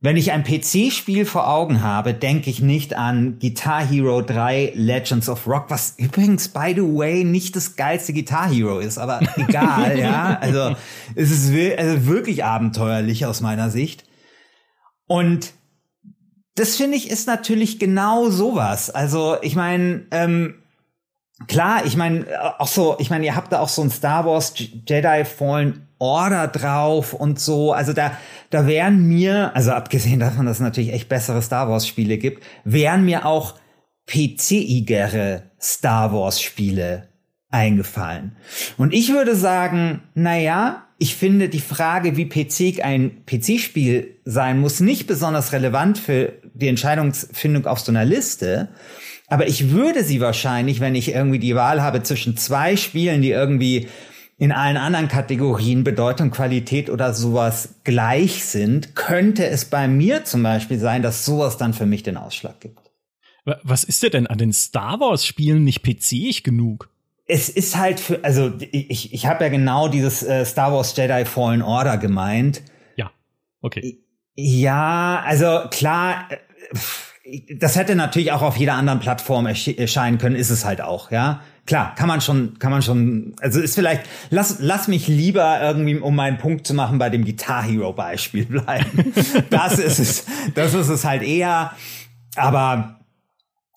[0.00, 5.28] Wenn ich ein PC-Spiel vor Augen habe, denke ich nicht an Guitar Hero 3 Legends
[5.28, 9.98] of Rock, was übrigens, by the way, nicht das geilste Guitar Hero ist, aber egal,
[9.98, 10.36] ja.
[10.40, 10.76] Also
[11.14, 14.04] es ist also wirklich abenteuerlich aus meiner Sicht.
[15.06, 15.54] Und
[16.56, 18.90] das finde ich ist natürlich genau sowas.
[18.90, 20.54] Also ich meine, ähm,
[21.46, 22.26] klar, ich meine
[22.58, 26.48] auch so, ich meine, ihr habt da auch so ein Star Wars Jedi Fallen Order
[26.48, 27.72] drauf und so.
[27.72, 28.12] Also da,
[28.50, 32.42] da wären mir, also abgesehen davon, dass es natürlich echt bessere Star Wars Spiele gibt,
[32.64, 33.54] wären mir auch
[34.06, 37.08] PC-igere Star Wars Spiele
[37.50, 38.36] eingefallen.
[38.76, 44.58] Und ich würde sagen, na ja, ich finde die Frage, wie PC ein PC-Spiel sein
[44.58, 48.68] muss, nicht besonders relevant für die Entscheidungsfindung auf so einer Liste.
[49.28, 53.30] Aber ich würde sie wahrscheinlich, wenn ich irgendwie die Wahl habe zwischen zwei Spielen, die
[53.30, 53.88] irgendwie
[54.38, 60.42] in allen anderen Kategorien Bedeutung, Qualität oder sowas gleich sind, könnte es bei mir zum
[60.42, 62.78] Beispiel sein, dass sowas dann für mich den Ausschlag gibt.
[63.44, 66.90] Was ist dir denn an den Star Wars Spielen nicht PC-ig genug?
[67.26, 71.24] es ist halt für, also ich, ich habe ja genau dieses äh, Star Wars Jedi
[71.24, 72.62] Fallen Order gemeint.
[72.96, 73.10] Ja,
[73.60, 73.98] okay.
[74.36, 76.36] Ja, also klar, äh,
[77.58, 81.40] das hätte natürlich auch auf jeder anderen Plattform erscheinen können, ist es halt auch, ja.
[81.66, 85.96] Klar, kann man schon, kann man schon, also ist vielleicht, lass, lass mich lieber irgendwie,
[85.96, 89.12] um meinen Punkt zu machen, bei dem Guitar Hero Beispiel bleiben.
[89.50, 91.72] das ist es, das ist es halt eher,
[92.36, 93.00] aber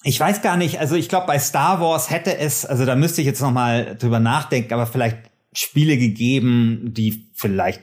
[0.03, 3.21] ich weiß gar nicht, also ich glaube, bei Star Wars hätte es, also da müsste
[3.21, 5.17] ich jetzt noch mal drüber nachdenken, aber vielleicht
[5.51, 7.81] Spiele gegeben, die vielleicht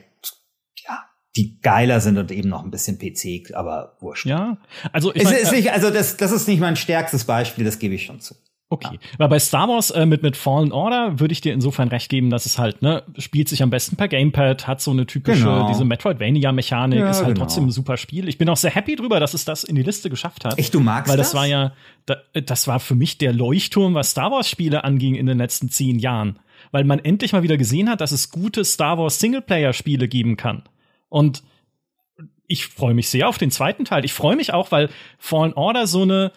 [1.37, 4.25] die geiler sind und eben noch ein bisschen PC, aber wurscht.
[4.25, 4.57] Ja,
[4.91, 7.95] also ich mein, ist nicht, also das, das ist nicht mein stärkstes Beispiel, das gebe
[7.95, 8.35] ich schon zu.
[8.69, 8.99] Okay, ja.
[9.17, 12.29] weil bei Star Wars äh, mit mit Fallen Order würde ich dir insofern recht geben,
[12.29, 15.69] dass es halt ne spielt sich am besten per Gamepad, hat so eine typische genau.
[15.69, 17.45] diese Metroidvania-Mechanik, ja, ist halt genau.
[17.45, 18.27] trotzdem ein super Spiel.
[18.27, 20.59] Ich bin auch sehr happy drüber, dass es das in die Liste geschafft hat.
[20.59, 21.33] Echt, du magst weil das?
[21.33, 25.15] Weil das war ja, das war für mich der Leuchtturm, was Star Wars Spiele anging
[25.15, 26.37] in den letzten zehn Jahren,
[26.71, 30.35] weil man endlich mal wieder gesehen hat, dass es gute Star Wars Singleplayer Spiele geben
[30.35, 30.63] kann.
[31.09, 31.43] Und
[32.47, 34.05] ich freue mich sehr auf den zweiten Teil.
[34.05, 36.31] Ich freue mich auch, weil Fallen Order so eine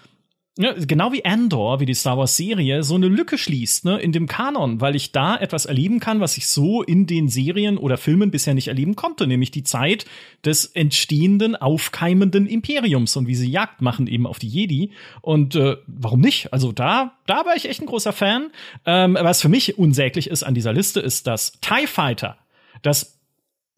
[0.59, 4.13] ja, genau wie Andor, wie die Star Wars Serie, so eine Lücke schließt, ne, in
[4.13, 7.97] dem Kanon, weil ich da etwas erleben kann, was ich so in den Serien oder
[7.97, 10.05] Filmen bisher nicht erleben konnte, nämlich die Zeit
[10.45, 14.91] des entstehenden, aufkeimenden Imperiums und wie sie Jagd machen eben auf die Jedi.
[15.23, 16.53] Und äh, warum nicht?
[16.53, 18.51] Also da, da war ich echt ein großer Fan.
[18.85, 22.37] Ähm, was für mich unsäglich ist an dieser Liste, ist das TIE Fighter.
[22.83, 23.20] Das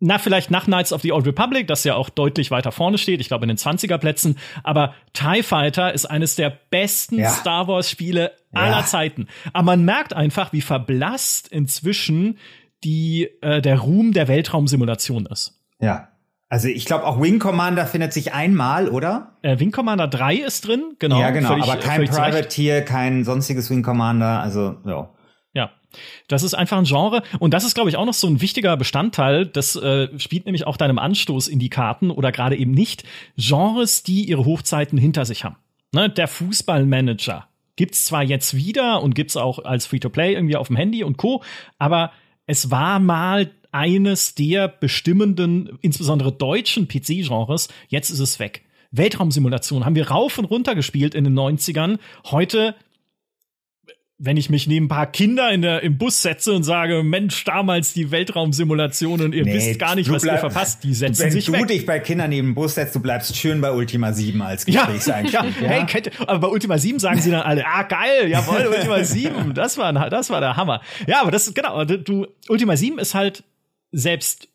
[0.05, 3.21] na, vielleicht nach Knights of the Old Republic, das ja auch deutlich weiter vorne steht,
[3.21, 7.31] ich glaube in den 20er Plätzen, aber TIE Fighter ist eines der besten ja.
[7.31, 8.85] Star Wars Spiele aller ja.
[8.85, 9.29] Zeiten.
[9.53, 12.39] Aber man merkt einfach, wie verblasst inzwischen
[12.83, 15.61] die, äh, der Ruhm der Weltraumsimulation ist.
[15.79, 16.09] Ja.
[16.49, 19.37] Also ich glaube auch Wing Commander findet sich einmal, oder?
[19.43, 21.21] Äh, Wing Commander 3 ist drin, genau.
[21.21, 25.11] Ja, genau, völlig, aber kein Privateer, kein sonstiges Wing Commander, also ja.
[26.29, 28.77] Das ist einfach ein Genre und das ist, glaube ich, auch noch so ein wichtiger
[28.77, 29.47] Bestandteil.
[29.47, 33.05] Das äh, spielt nämlich auch deinem Anstoß in die Karten oder gerade eben nicht.
[33.37, 35.57] Genres, die ihre Hochzeiten hinter sich haben.
[35.93, 40.77] Ne, der Fußballmanager gibt's zwar jetzt wieder und gibt's auch als Free-to-Play irgendwie auf dem
[40.77, 41.43] Handy und Co.
[41.79, 42.13] Aber
[42.47, 47.69] es war mal eines der bestimmenden, insbesondere deutschen PC-Genres.
[47.89, 48.63] Jetzt ist es weg.
[48.91, 51.99] Weltraumsimulation haben wir rauf und runter gespielt in den 90ern.
[52.27, 52.75] Heute
[54.25, 57.43] wenn ich mich neben ein paar Kinder in der, im Bus setze und sage, Mensch,
[57.43, 61.33] damals die Weltraumsimulation und ihr nee, wisst gar nicht, was ihr verpasst, die setzen wenn
[61.33, 61.55] sich weg.
[61.55, 64.41] Wenn du dich bei Kindern neben dem Bus setzt, du bleibst schön bei Ultima 7
[64.41, 65.35] als Gesprächseinstieg.
[65.35, 65.69] Ja, ja.
[65.69, 69.55] Hey, kennt, aber bei Ultima 7 sagen sie dann alle, ah, geil, jawohl, Ultima 7,
[69.55, 70.83] das war, das war der Hammer.
[71.09, 73.43] Ja, aber das ist, genau, du, Ultima 7 ist halt
[73.91, 74.52] selbst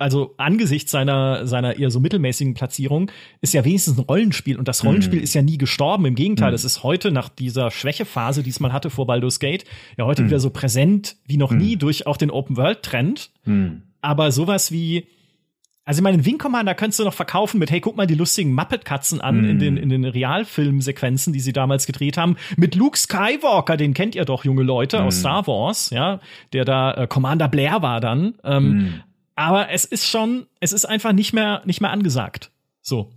[0.00, 3.10] also angesichts seiner, seiner eher so mittelmäßigen Platzierung,
[3.42, 4.58] ist ja wenigstens ein Rollenspiel.
[4.58, 5.24] Und das Rollenspiel mhm.
[5.24, 6.06] ist ja nie gestorben.
[6.06, 6.68] Im Gegenteil, es mhm.
[6.68, 9.66] ist heute nach dieser Schwächephase, die es mal hatte vor Baldur's Gate,
[9.98, 10.28] ja heute mhm.
[10.28, 11.80] wieder so präsent wie noch nie mhm.
[11.80, 13.30] durch auch den Open-World-Trend.
[13.44, 13.82] Mhm.
[14.00, 15.06] Aber sowas wie,
[15.84, 18.54] also ich meine, Wing Commander könntest du noch verkaufen mit, hey, guck mal die lustigen
[18.54, 22.36] Muppet-Katzen an in den, in den Realfilmsequenzen, die sie damals gedreht haben.
[22.56, 26.20] Mit Luke Skywalker, den kennt ihr doch, junge Leute, aus Star Wars, ja,
[26.54, 28.34] der da äh, Commander Blair war dann.
[28.44, 29.02] Ähm,
[29.40, 32.50] aber es ist schon, es ist einfach nicht mehr, nicht mehr angesagt.
[32.82, 33.10] So.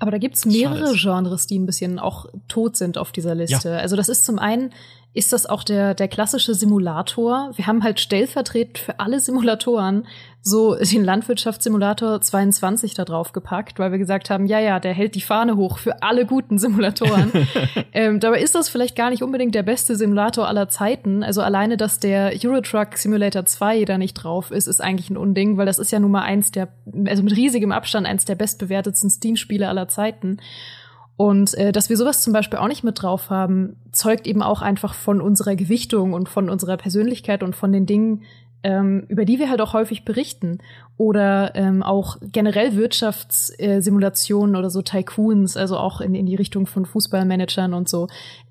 [0.00, 3.68] Aber da gibt's mehrere Genres, die ein bisschen auch tot sind auf dieser Liste.
[3.68, 3.76] Ja.
[3.76, 4.72] Also das ist zum einen
[5.12, 7.50] ist das auch der, der klassische Simulator.
[7.56, 10.06] Wir haben halt stellvertretend für alle Simulatoren
[10.42, 15.16] so den Landwirtschaftssimulator 22 da drauf gepackt, weil wir gesagt haben, ja, ja, der hält
[15.16, 17.32] die Fahne hoch für alle guten Simulatoren.
[17.92, 21.22] ähm, dabei ist das vielleicht gar nicht unbedingt der beste Simulator aller Zeiten.
[21.24, 25.56] Also alleine, dass der Eurotruck Simulator 2 da nicht drauf ist, ist eigentlich ein Unding,
[25.56, 26.68] weil das ist ja nun mal eins der,
[27.06, 30.38] also mit riesigem Abstand eins der bestbewertetsten Steam-Spiele aller Zeiten.
[31.20, 34.62] Und äh, dass wir sowas zum Beispiel auch nicht mit drauf haben, zeugt eben auch
[34.62, 38.22] einfach von unserer Gewichtung und von unserer Persönlichkeit und von den Dingen,
[38.62, 40.58] ähm, über die wir halt auch häufig berichten.
[40.96, 46.84] Oder ähm, auch generell Wirtschaftssimulationen oder so Tycoons, also auch in, in die Richtung von
[46.84, 48.08] Fußballmanagern und so.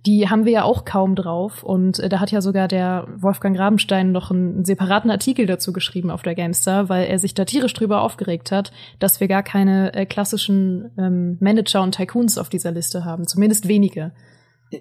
[0.08, 1.62] Die haben wir ja auch kaum drauf.
[1.64, 5.74] Und äh, da hat ja sogar der Wolfgang Rabenstein noch einen, einen separaten Artikel dazu
[5.74, 9.44] geschrieben auf der Gamestar, weil er sich da tierisch drüber aufgeregt hat, dass wir gar
[9.44, 13.28] keine äh, klassischen ähm, Manager und Tycoons auf dieser Liste haben.
[13.28, 14.12] Zumindest wenige.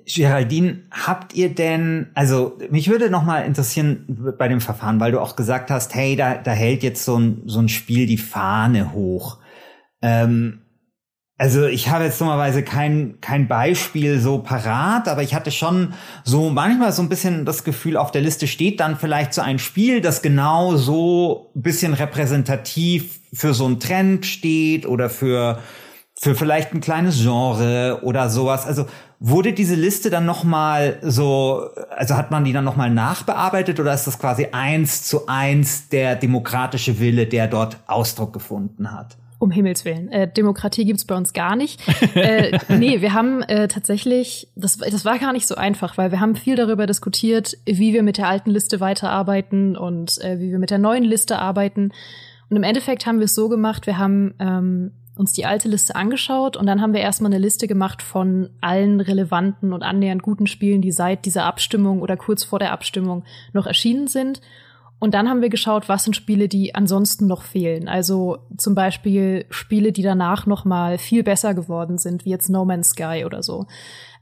[0.07, 5.21] Geraldine, habt ihr denn, also mich würde noch mal interessieren bei dem Verfahren, weil du
[5.21, 8.93] auch gesagt hast, hey, da, da hält jetzt so ein, so ein Spiel die Fahne
[8.93, 9.39] hoch.
[10.03, 10.61] Ähm,
[11.41, 16.51] also ich habe jetzt dummerweise kein, kein Beispiel so parat, aber ich hatte schon so
[16.51, 20.01] manchmal so ein bisschen das Gefühl, auf der Liste steht dann vielleicht so ein Spiel,
[20.01, 25.61] das genau so ein bisschen repräsentativ für so einen Trend steht oder für,
[26.19, 28.67] für vielleicht ein kleines Genre oder sowas.
[28.67, 28.87] Also
[29.21, 33.81] Wurde diese Liste dann noch mal so, also hat man die dann noch mal nachbearbeitet
[33.81, 39.17] oder ist das quasi eins zu eins der demokratische Wille, der dort Ausdruck gefunden hat?
[39.41, 40.09] Um Himmels Willen.
[40.11, 41.81] Äh, Demokratie gibt's bei uns gar nicht.
[42.15, 46.21] äh, nee, wir haben äh, tatsächlich, das, das war gar nicht so einfach, weil wir
[46.21, 50.59] haben viel darüber diskutiert, wie wir mit der alten Liste weiterarbeiten und äh, wie wir
[50.61, 51.93] mit der neuen Liste arbeiten.
[52.51, 55.97] Und im Endeffekt haben wir es so gemacht, wir haben ähm, uns die alte Liste
[55.97, 60.47] angeschaut und dann haben wir erstmal eine Liste gemacht von allen relevanten und annähernd guten
[60.47, 64.41] Spielen, die seit dieser Abstimmung oder kurz vor der Abstimmung noch erschienen sind.
[65.01, 67.89] Und dann haben wir geschaut, was sind Spiele, die ansonsten noch fehlen.
[67.89, 72.65] Also zum Beispiel Spiele, die danach noch mal viel besser geworden sind, wie jetzt No
[72.65, 73.67] Man's Sky oder so.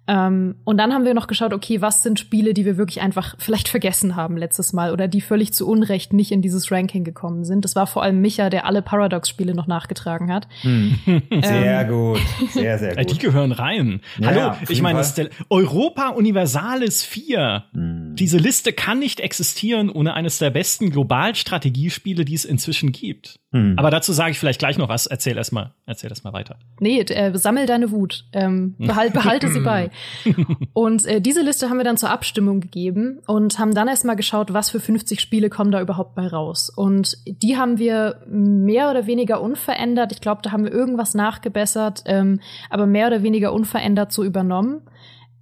[0.09, 3.35] Ähm, und dann haben wir noch geschaut, okay, was sind Spiele, die wir wirklich einfach
[3.39, 7.45] vielleicht vergessen haben letztes Mal oder die völlig zu Unrecht nicht in dieses Ranking gekommen
[7.45, 7.65] sind.
[7.65, 10.47] Das war vor allem Micha, der alle Paradox-Spiele noch nachgetragen hat.
[10.63, 10.99] Hm.
[11.43, 13.11] Sehr ähm, gut, sehr, sehr gut.
[13.11, 14.01] Die gehören rein.
[14.19, 15.03] Ja, Hallo, ich meine,
[15.51, 17.65] Europa Universalis 4.
[17.73, 18.15] Hm.
[18.17, 23.41] Diese Liste kann nicht existieren ohne eines der besten Globalstrategiespiele, die es inzwischen gibt.
[23.53, 23.75] Hm.
[23.77, 25.07] Aber dazu sage ich vielleicht gleich noch was.
[25.07, 26.59] Erzähl erst mal, erzähl erst mal weiter.
[26.81, 28.25] Nee, äh, sammel deine Wut.
[28.33, 29.91] Ähm, behal behalte sie bei.
[30.73, 34.53] Und äh, diese Liste haben wir dann zur Abstimmung gegeben und haben dann erstmal geschaut,
[34.53, 36.71] was für 50 Spiele kommen da überhaupt bei raus.
[36.75, 40.13] Und die haben wir mehr oder weniger unverändert.
[40.13, 44.83] Ich glaube, da haben wir irgendwas nachgebessert, ähm, aber mehr oder weniger unverändert so übernommen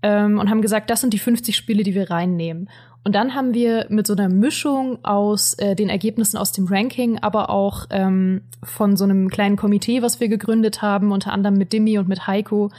[0.02, 2.68] ähm, und haben gesagt, das sind die 50 Spiele, die wir reinnehmen.
[3.04, 7.18] Und dann haben wir mit so einer Mischung aus äh, den Ergebnissen aus dem Ranking,
[7.18, 11.72] aber auch ähm, von so einem kleinen Komitee, was wir gegründet haben, unter anderem mit
[11.72, 12.70] Dimi und mit Heiko,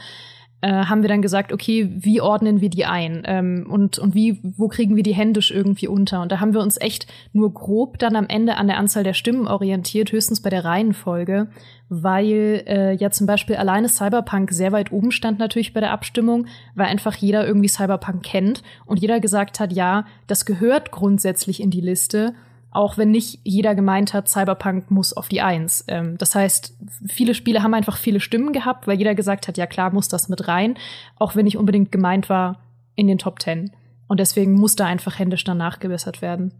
[0.62, 4.40] äh, haben wir dann gesagt, okay, wie ordnen wir die ein ähm, und und wie
[4.42, 6.22] wo kriegen wir die händisch irgendwie unter?
[6.22, 9.12] Und da haben wir uns echt nur grob dann am Ende an der Anzahl der
[9.12, 11.48] Stimmen orientiert, höchstens bei der Reihenfolge,
[11.90, 16.46] weil äh, ja zum Beispiel alleine Cyberpunk sehr weit oben stand natürlich bei der Abstimmung,
[16.74, 21.70] weil einfach jeder irgendwie Cyberpunk kennt und jeder gesagt hat, ja, das gehört grundsätzlich in
[21.70, 22.34] die Liste
[22.76, 25.84] auch wenn nicht jeder gemeint hat, Cyberpunk muss auf die Eins.
[25.88, 26.76] Ähm, das heißt,
[27.08, 30.28] viele Spiele haben einfach viele Stimmen gehabt, weil jeder gesagt hat, ja klar, muss das
[30.28, 30.76] mit rein,
[31.16, 32.60] auch wenn nicht unbedingt gemeint war
[32.94, 33.72] in den Top Ten.
[34.08, 36.52] Und deswegen muss da einfach händisch dann nachgebessert werden.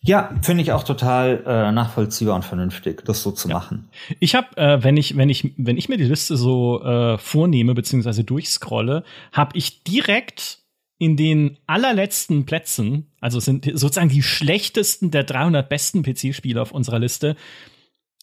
[0.00, 3.54] Ja, finde ich auch total äh, nachvollziehbar und vernünftig, das so zu ja.
[3.54, 3.88] machen.
[4.20, 7.74] Ich habe, äh, wenn ich, wenn ich, wenn ich mir die Liste so äh, vornehme
[7.74, 10.61] beziehungsweise durchscrolle, habe ich direkt
[11.02, 17.00] in den allerletzten Plätzen, also sind sozusagen die schlechtesten der 300 besten PC-Spiele auf unserer
[17.00, 17.34] Liste,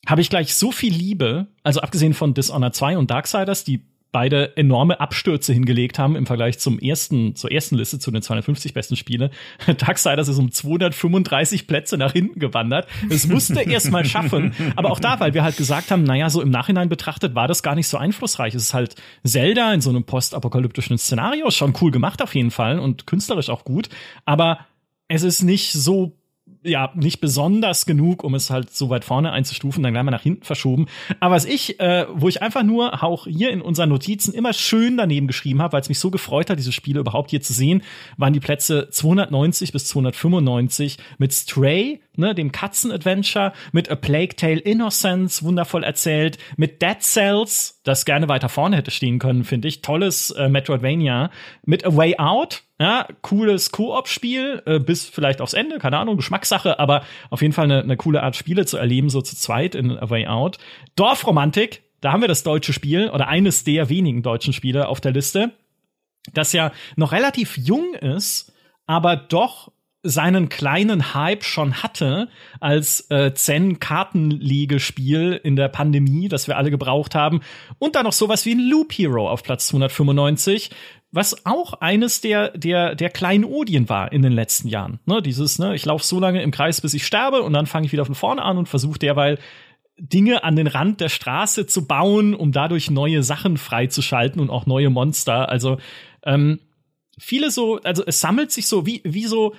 [0.07, 4.58] habe ich gleich so viel Liebe, also abgesehen von Dishonored 2 und Darksiders, die beide
[4.58, 8.95] enorme Abstürze hingelegt haben im Vergleich zum ersten, zur ersten Liste, zu den 250 besten
[8.95, 9.30] Spiele.
[9.78, 12.88] Darksiders ist um 235 Plätze nach hinten gewandert.
[13.10, 14.54] Es musste erst mal schaffen.
[14.76, 17.63] Aber auch da, weil wir halt gesagt haben, naja, so im Nachhinein betrachtet war das
[17.63, 18.56] gar nicht so einflussreich.
[18.56, 22.80] Es ist halt Zelda in so einem postapokalyptischen Szenario, schon cool gemacht auf jeden Fall
[22.80, 23.89] und künstlerisch auch gut.
[24.26, 24.60] Aber
[25.08, 26.18] es ist nicht so
[26.63, 30.24] ja nicht besonders genug, um es halt so weit vorne einzustufen, dann gleich mal nach
[30.24, 30.88] hinten verschoben.
[31.19, 34.98] Aber was ich, äh, wo ich einfach nur auch hier in unseren Notizen immer schön
[34.98, 37.84] daneben geschrieben habe, weil es mich so gefreut hat, diese Spiele überhaupt hier zu sehen,
[38.17, 44.60] waren die Plätze 290 bis 295 mit Stray, ne, dem Katzen-Adventure, mit A Plague Tale
[44.60, 49.81] Innocence, wundervoll erzählt, mit Dead Cells, das gerne weiter vorne hätte stehen können, finde ich,
[49.81, 51.31] tolles äh, Metroidvania,
[51.65, 56.79] mit A Way Out, ja, cooles Koop-Spiel, äh, bis vielleicht aufs Ende, keine Ahnung, Geschmackssache,
[56.79, 59.97] aber auf jeden Fall eine, eine coole Art Spiele zu erleben, so zu zweit in
[59.97, 60.57] A Way Out.
[60.95, 65.11] Dorfromantik, da haben wir das deutsche Spiel oder eines der wenigen deutschen Spiele auf der
[65.11, 65.51] Liste,
[66.33, 68.53] das ja noch relativ jung ist,
[68.85, 72.29] aber doch seinen kleinen Hype schon hatte
[72.62, 77.41] als äh, Zen-Kartenlegespiel in der Pandemie, das wir alle gebraucht haben.
[77.79, 80.69] Und dann noch sowas wie ein Loop Hero auf Platz 295,
[81.12, 84.99] was auch eines der, der, der kleinen Odien war in den letzten Jahren.
[85.05, 87.85] Ne, dieses, ne, ich laufe so lange im Kreis, bis ich sterbe und dann fange
[87.85, 89.38] ich wieder von vorne an und versuche derweil
[89.97, 94.65] Dinge an den Rand der Straße zu bauen, um dadurch neue Sachen freizuschalten und auch
[94.65, 95.49] neue Monster.
[95.49, 95.77] Also
[96.23, 96.59] ähm,
[97.17, 99.55] viele so, also es sammelt sich so wie, wie so,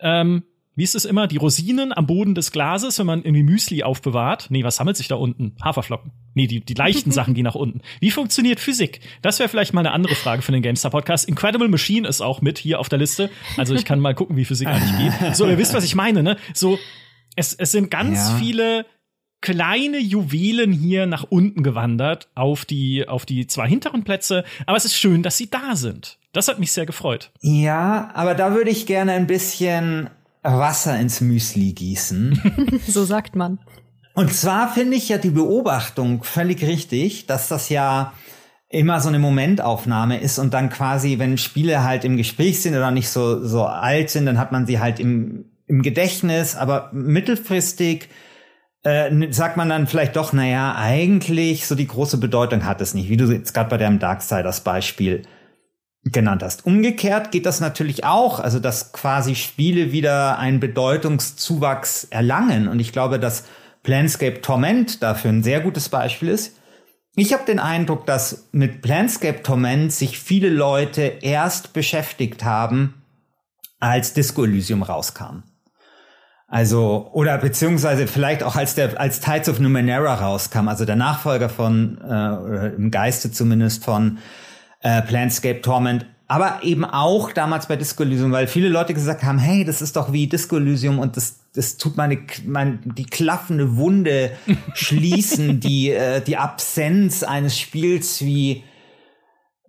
[0.00, 0.44] ähm,
[0.76, 4.46] wie ist es immer, die Rosinen am Boden des Glases, wenn man irgendwie Müsli aufbewahrt.
[4.50, 5.54] Nee, was sammelt sich da unten?
[5.62, 6.10] Haferflocken.
[6.34, 7.80] Nee, die, die leichten Sachen gehen nach unten.
[8.00, 9.00] Wie funktioniert Physik?
[9.22, 11.28] Das wäre vielleicht mal eine andere Frage für den GameStar Podcast.
[11.28, 13.30] Incredible Machine ist auch mit hier auf der Liste.
[13.56, 15.36] Also ich kann mal gucken, wie Physik eigentlich geht.
[15.36, 16.36] So, ihr wisst, was ich meine, ne?
[16.54, 16.78] So,
[17.36, 18.36] es, es sind ganz ja.
[18.36, 18.86] viele
[19.44, 24.42] kleine Juwelen hier nach unten gewandert auf die, auf die zwei hinteren Plätze.
[24.64, 26.18] Aber es ist schön, dass sie da sind.
[26.32, 27.30] Das hat mich sehr gefreut.
[27.42, 30.08] Ja, aber da würde ich gerne ein bisschen
[30.42, 32.80] Wasser ins Müsli gießen.
[32.88, 33.58] so sagt man.
[34.14, 38.14] Und zwar finde ich ja die Beobachtung völlig richtig, dass das ja
[38.70, 42.90] immer so eine Momentaufnahme ist und dann quasi, wenn Spiele halt im Gespräch sind oder
[42.90, 48.08] nicht so, so alt sind, dann hat man sie halt im, im Gedächtnis, aber mittelfristig
[48.84, 53.08] äh, sagt man dann vielleicht doch, naja, eigentlich so die große Bedeutung hat es nicht,
[53.08, 55.22] wie du jetzt gerade bei deinem Darksiders Beispiel
[56.04, 56.66] genannt hast.
[56.66, 62.68] Umgekehrt geht das natürlich auch, also dass quasi Spiele wieder einen Bedeutungszuwachs erlangen.
[62.68, 63.44] Und ich glaube, dass
[63.82, 66.58] Planscape Torment dafür ein sehr gutes Beispiel ist.
[67.16, 73.02] Ich habe den Eindruck, dass mit Planscape Torment sich viele Leute erst beschäftigt haben,
[73.78, 75.44] als Disco Elysium rauskam.
[76.46, 81.48] Also, oder beziehungsweise vielleicht auch als der, als Tides of Numenera rauskam, also der Nachfolger
[81.48, 84.18] von, äh, oder im Geiste zumindest von
[84.82, 89.38] äh, Planscape Torment, aber eben auch damals bei Disco Elysium, weil viele Leute gesagt haben,
[89.38, 93.76] hey, das ist doch wie Disco Elysium und das, das tut meine, meine die klaffende
[93.76, 94.32] Wunde
[94.74, 98.64] schließen, die, äh, die Absenz eines Spiels wie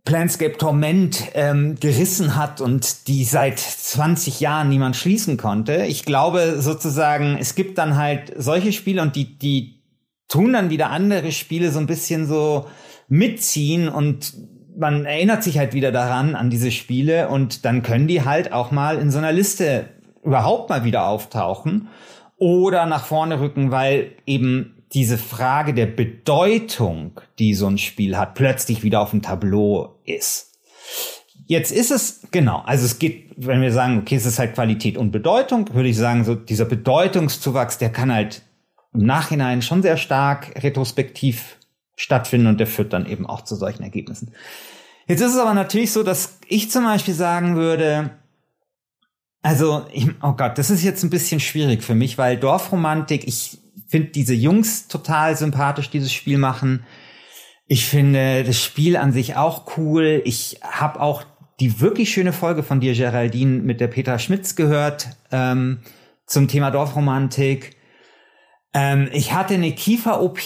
[0.05, 5.85] Planscape Torment ähm, gerissen hat und die seit 20 Jahren niemand schließen konnte.
[5.87, 9.81] Ich glaube sozusagen, es gibt dann halt solche Spiele und die, die
[10.27, 12.67] tun dann wieder andere Spiele so ein bisschen so
[13.07, 14.33] mitziehen und
[14.77, 18.71] man erinnert sich halt wieder daran, an diese Spiele und dann können die halt auch
[18.71, 19.85] mal in so einer Liste
[20.23, 21.87] überhaupt mal wieder auftauchen
[22.37, 28.35] oder nach vorne rücken, weil eben diese Frage der Bedeutung, die so ein Spiel hat,
[28.35, 30.51] plötzlich wieder auf dem Tableau ist.
[31.47, 34.97] Jetzt ist es, genau, also es geht, wenn wir sagen, okay, es ist halt Qualität
[34.97, 38.41] und Bedeutung, würde ich sagen, so dieser Bedeutungszuwachs, der kann halt
[38.93, 41.57] im Nachhinein schon sehr stark retrospektiv
[41.95, 44.31] stattfinden und der führt dann eben auch zu solchen Ergebnissen.
[45.07, 48.11] Jetzt ist es aber natürlich so, dass ich zum Beispiel sagen würde,
[49.43, 53.59] also, ich, oh Gott, das ist jetzt ein bisschen schwierig für mich, weil Dorfromantik, ich
[53.87, 56.83] finde diese Jungs total sympathisch, dieses Spiel machen.
[57.67, 60.21] Ich finde das Spiel an sich auch cool.
[60.25, 61.23] Ich habe auch
[61.59, 65.79] die wirklich schöne Folge von dir, Geraldine, mit der Petra Schmitz gehört ähm,
[66.27, 67.75] zum Thema Dorfromantik.
[68.73, 70.45] Ähm, ich hatte eine Kiefer-OP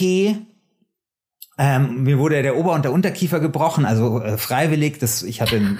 [1.62, 4.98] ähm, mir wurde der Ober- und der Unterkiefer gebrochen, also äh, freiwillig.
[4.98, 5.60] Das, ich hatte,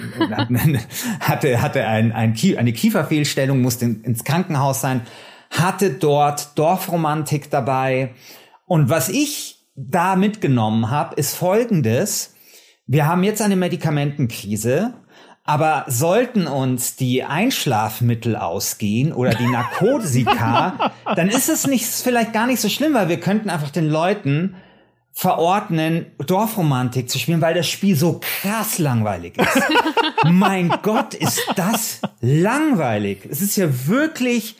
[1.19, 5.01] hatte, hatte ein, ein eine Kieferfehlstellung, musste in, ins Krankenhaus sein,
[5.51, 8.13] hatte dort Dorfromantik dabei.
[8.65, 12.33] Und was ich da mitgenommen habe, ist Folgendes.
[12.87, 14.95] Wir haben jetzt eine Medikamentenkrise.
[15.43, 22.45] Aber sollten uns die Einschlafmittel ausgehen oder die Narkotika, dann ist es nicht, vielleicht gar
[22.45, 24.55] nicht so schlimm, weil wir könnten einfach den Leuten
[25.13, 29.63] verordnen, Dorfromantik zu spielen, weil das Spiel so krass langweilig ist.
[30.25, 33.27] mein Gott, ist das langweilig.
[33.29, 34.57] Es ist ja wirklich,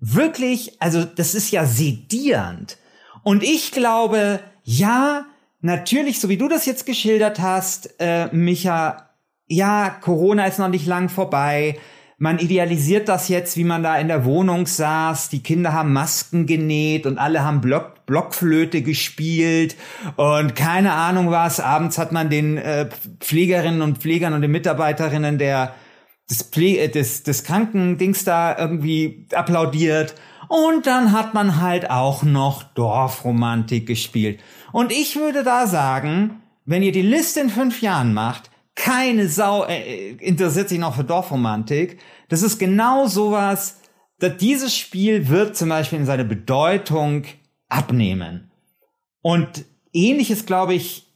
[0.00, 2.78] wirklich, also das ist ja sedierend.
[3.22, 5.26] Und ich glaube, ja,
[5.60, 9.10] natürlich, so wie du das jetzt geschildert hast, äh, Micha,
[9.46, 11.76] ja, Corona ist noch nicht lang vorbei
[12.22, 15.30] man idealisiert das jetzt, wie man da in der Wohnung saß.
[15.30, 19.74] Die Kinder haben Masken genäht und alle haben Block, Blockflöte gespielt
[20.16, 21.60] und keine Ahnung was.
[21.60, 22.90] Abends hat man den äh,
[23.20, 25.74] Pflegerinnen und Pflegern und den Mitarbeiterinnen der
[26.30, 30.14] des, Pfle äh, des, des Krankendings da irgendwie applaudiert.
[30.48, 34.40] Und dann hat man halt auch noch Dorfromantik gespielt.
[34.72, 39.64] Und ich würde da sagen, wenn ihr die Liste in fünf Jahren macht, keine Sau
[39.64, 41.98] äh, interessiert sich noch für Dorfromantik.
[42.28, 43.80] Das ist genau sowas,
[44.18, 47.24] dass dieses Spiel wird zum Beispiel in seiner Bedeutung
[47.68, 48.50] abnehmen.
[49.22, 51.09] Und ähnliches, glaube ich,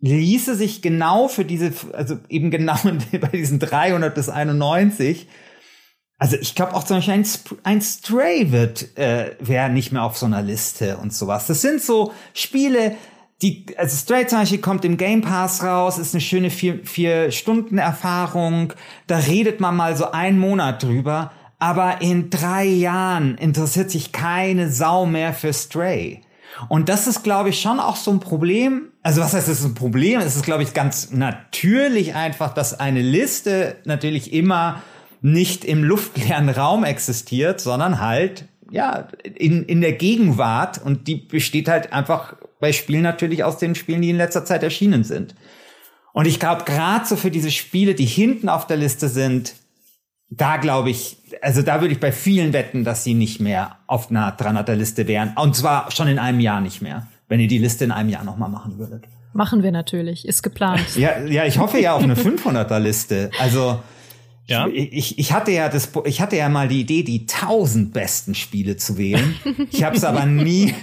[0.00, 2.76] ließe sich genau für diese, also eben genau
[3.12, 5.28] bei diesen 300 bis 91,
[6.18, 7.26] also ich glaube auch zum Beispiel ein,
[7.62, 11.46] ein Stray wird, äh, wäre nicht mehr auf so einer Liste und sowas.
[11.46, 12.96] Das sind so Spiele,
[13.40, 17.30] die, also Stray zum Beispiel kommt im Game Pass raus, ist eine schöne vier, vier
[17.30, 18.72] Stunden Erfahrung.
[19.06, 21.30] Da redet man mal so einen Monat drüber.
[21.60, 26.22] Aber in drei Jahren interessiert sich keine Sau mehr für Stray.
[26.68, 28.88] Und das ist, glaube ich, schon auch so ein Problem.
[29.02, 30.20] Also was heißt, das ist ein Problem?
[30.20, 34.82] Es ist, glaube ich, ganz natürlich einfach, dass eine Liste natürlich immer
[35.20, 41.68] nicht im luftleeren Raum existiert, sondern halt ja, in, in der Gegenwart und die besteht
[41.68, 45.34] halt einfach bei Spielen natürlich aus den Spielen, die in letzter Zeit erschienen sind.
[46.12, 49.54] Und ich glaube, gerade so für diese Spiele, die hinten auf der Liste sind,
[50.30, 54.10] da glaube ich, also da würde ich bei vielen wetten, dass sie nicht mehr auf
[54.10, 55.32] einer 300er Liste wären.
[55.36, 58.24] Und zwar schon in einem Jahr nicht mehr, wenn ihr die Liste in einem Jahr
[58.24, 59.04] nochmal machen würdet.
[59.32, 60.96] Machen wir natürlich, ist geplant.
[60.96, 63.30] ja, ja, ich hoffe ja auf eine 500er Liste.
[63.38, 63.80] Also,
[64.46, 64.66] ja.
[64.68, 68.76] Ich, ich, hatte ja das, ich hatte ja mal die Idee, die 1000 besten Spiele
[68.78, 69.34] zu wählen.
[69.70, 70.74] Ich habe es aber nie,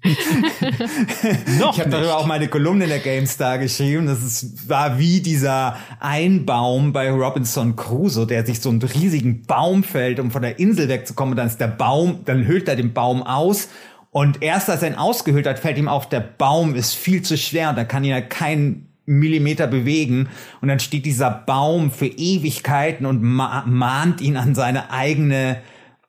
[1.58, 4.06] Noch ich habe darüber auch meine Kolumne in der GameStar geschrieben.
[4.06, 9.82] Das ist, war wie dieser Einbaum bei Robinson Crusoe, der sich so einen riesigen Baum
[9.82, 11.32] fällt, um von der Insel wegzukommen.
[11.32, 13.68] Und dann ist der Baum, dann hüllt er den Baum aus
[14.10, 17.36] Und erst als er ihn ausgehöhlt hat, fällt ihm auf, der Baum ist viel zu
[17.36, 20.28] schwer, da kann ihn ja kein Millimeter bewegen.
[20.60, 25.58] Und dann steht dieser Baum für Ewigkeiten und ma mahnt ihn an seine eigene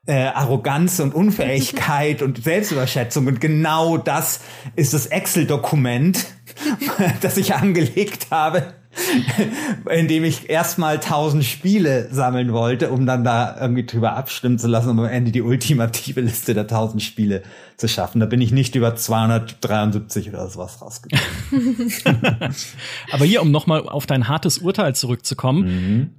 [0.09, 3.27] äh, Arroganz und Unfähigkeit und Selbstüberschätzung.
[3.27, 4.41] Und genau das
[4.75, 6.25] ist das Excel-Dokument,
[7.21, 8.73] das ich angelegt habe,
[9.87, 14.89] indem ich erstmal tausend Spiele sammeln wollte, um dann da irgendwie drüber abstimmen zu lassen,
[14.89, 17.43] um am Ende die ultimative Liste der tausend Spiele
[17.77, 18.19] zu schaffen.
[18.19, 21.93] Da bin ich nicht über 273 oder sowas rausgekommen.
[23.11, 26.18] Aber hier, um nochmal auf dein hartes Urteil zurückzukommen, mhm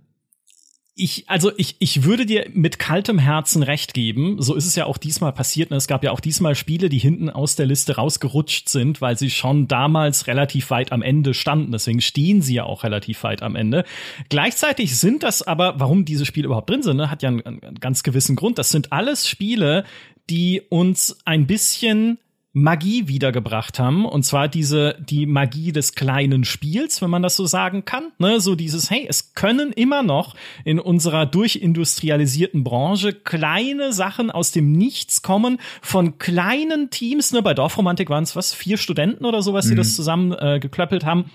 [1.01, 4.37] ich, also ich, ich würde dir mit kaltem Herzen recht geben.
[4.41, 5.71] So ist es ja auch diesmal passiert.
[5.71, 5.77] Ne?
[5.77, 9.31] Es gab ja auch diesmal Spiele, die hinten aus der Liste rausgerutscht sind, weil sie
[9.31, 11.73] schon damals relativ weit am Ende standen.
[11.73, 13.85] Deswegen stehen sie ja auch relativ weit am Ende.
[14.29, 17.11] Gleichzeitig sind das aber, warum diese Spiele überhaupt drin sind, ne?
[17.11, 18.59] hat ja einen, einen ganz gewissen Grund.
[18.59, 19.85] Das sind alles Spiele,
[20.29, 22.19] die uns ein bisschen
[22.53, 24.05] Magie wiedergebracht haben.
[24.05, 28.11] Und zwar diese, die Magie des kleinen Spiels, wenn man das so sagen kann.
[28.19, 28.41] Ne?
[28.41, 30.35] So dieses, hey, es können immer noch
[30.65, 37.33] in unserer durchindustrialisierten Branche kleine Sachen aus dem Nichts kommen von kleinen Teams.
[37.33, 37.41] Ne?
[37.43, 39.79] Bei Dorfromantik waren es was, vier Studenten oder sowas, die mhm.
[39.79, 41.31] das zusammen äh, geklöppelt haben.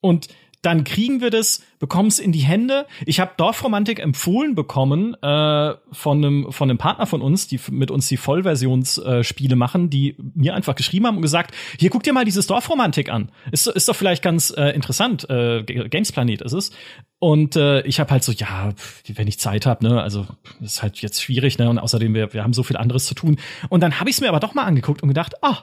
[0.00, 0.28] Und
[0.66, 2.86] dann kriegen wir das, bekommen es in die Hände.
[3.04, 7.92] Ich habe Dorfromantik empfohlen bekommen äh, von einem von einem Partner von uns, die mit
[7.92, 12.12] uns die Vollversionsspiele äh, machen, die mir einfach geschrieben haben und gesagt, hier guck dir
[12.12, 13.30] mal dieses Dorfromantik an.
[13.52, 15.30] Ist, ist doch vielleicht ganz äh, interessant.
[15.30, 16.72] Äh, Games ist es.
[17.20, 18.70] Und äh, ich habe halt so, ja,
[19.14, 20.26] wenn ich Zeit habe, ne, also
[20.60, 23.38] ist halt jetzt schwierig, ne, und außerdem wir wir haben so viel anderes zu tun.
[23.68, 25.62] Und dann habe ich es mir aber doch mal angeguckt und gedacht, ah, oh,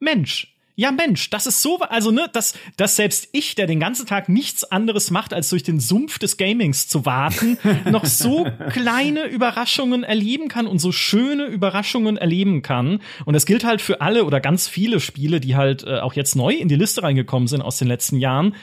[0.00, 4.06] Mensch, ja, Mensch, das ist so, also ne, dass, dass selbst ich, der den ganzen
[4.06, 7.58] Tag nichts anderes macht, als durch den Sumpf des Gamings zu warten,
[7.90, 13.02] noch so kleine Überraschungen erleben kann und so schöne Überraschungen erleben kann.
[13.26, 16.34] Und das gilt halt für alle oder ganz viele Spiele, die halt äh, auch jetzt
[16.34, 18.54] neu in die Liste reingekommen sind aus den letzten Jahren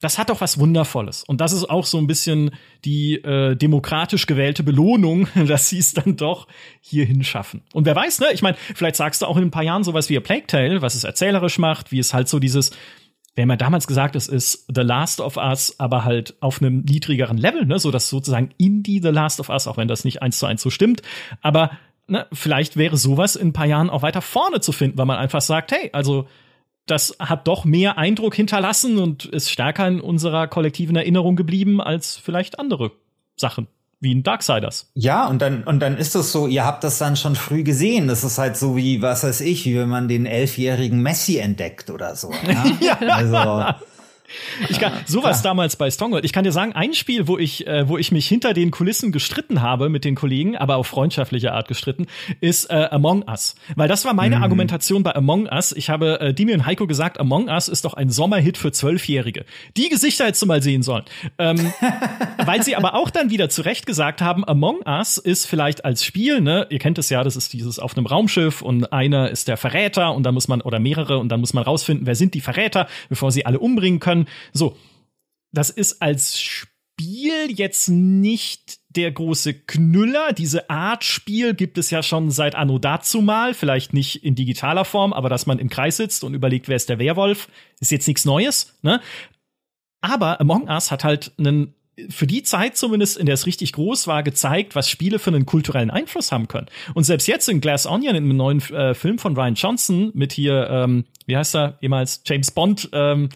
[0.00, 1.24] das hat doch was Wundervolles.
[1.24, 2.50] Und das ist auch so ein bisschen
[2.84, 6.48] die äh, demokratisch gewählte Belohnung, dass sie es dann doch
[6.80, 7.62] hierhin schaffen.
[7.72, 8.28] Und wer weiß, ne?
[8.32, 10.82] Ich meine, vielleicht sagst du auch in ein paar Jahren sowas wie A Plague Tale,
[10.82, 12.70] was es erzählerisch macht, wie es halt so dieses,
[13.34, 17.36] wir haben damals gesagt, es ist The Last of Us, aber halt auf einem niedrigeren
[17.36, 17.78] Level, ne?
[17.78, 20.62] So dass sozusagen Indie The Last of Us, auch wenn das nicht eins zu eins
[20.62, 21.02] so stimmt,
[21.42, 21.72] aber
[22.06, 25.18] ne, vielleicht wäre sowas in ein paar Jahren auch weiter vorne zu finden, weil man
[25.18, 26.26] einfach sagt, hey, also
[26.90, 32.16] das hat doch mehr Eindruck hinterlassen und ist stärker in unserer kollektiven Erinnerung geblieben als
[32.16, 32.92] vielleicht andere
[33.36, 33.68] Sachen
[34.00, 34.90] wie ein Darksiders.
[34.94, 38.08] Ja, und dann, und dann ist es so, ihr habt das dann schon früh gesehen.
[38.08, 41.90] Das ist halt so wie, was weiß ich, wie wenn man den elfjährigen Messi entdeckt
[41.90, 42.30] oder so.
[42.30, 42.78] Ne?
[42.80, 42.98] ja.
[43.10, 43.36] Also,
[44.68, 45.52] ich kann, sowas Klar.
[45.52, 46.24] damals bei Stronghold.
[46.24, 49.12] Ich kann dir sagen, ein Spiel, wo ich, äh, wo ich mich hinter den Kulissen
[49.12, 52.06] gestritten habe mit den Kollegen, aber auf freundschaftliche Art gestritten,
[52.40, 53.54] ist äh, Among Us.
[53.76, 54.42] Weil das war meine mhm.
[54.42, 55.72] Argumentation bei Among Us.
[55.72, 59.44] Ich habe äh, Dimi und Heiko gesagt, Among Us ist doch ein Sommerhit für Zwölfjährige.
[59.76, 61.04] Die Gesichter hättest du mal sehen sollen.
[61.38, 61.72] Ähm,
[62.44, 66.40] weil sie aber auch dann wieder zurecht gesagt haben, Among Us ist vielleicht als Spiel,
[66.40, 69.56] ne, ihr kennt es ja, das ist dieses auf einem Raumschiff und einer ist der
[69.56, 72.40] Verräter und dann muss man, oder mehrere, und dann muss man rausfinden, wer sind die
[72.40, 74.19] Verräter, bevor sie alle umbringen können.
[74.52, 74.76] So,
[75.52, 80.32] das ist als Spiel jetzt nicht der große Knüller.
[80.32, 84.84] Diese Art Spiel gibt es ja schon seit Anno dazu mal, vielleicht nicht in digitaler
[84.84, 87.48] Form, aber dass man im Kreis sitzt und überlegt, wer ist der Werwolf,
[87.80, 89.00] ist jetzt nichts Neues, ne?
[90.02, 91.74] Aber Among Us hat halt einen
[92.08, 95.44] für die Zeit zumindest, in der es richtig groß war, gezeigt, was Spiele für einen
[95.44, 96.68] kulturellen Einfluss haben können.
[96.94, 100.32] Und selbst jetzt in Glass Onion, in einem neuen äh, Film von Ryan Johnson mit
[100.32, 103.28] hier, ähm, wie heißt er, jemals James Bond, ähm,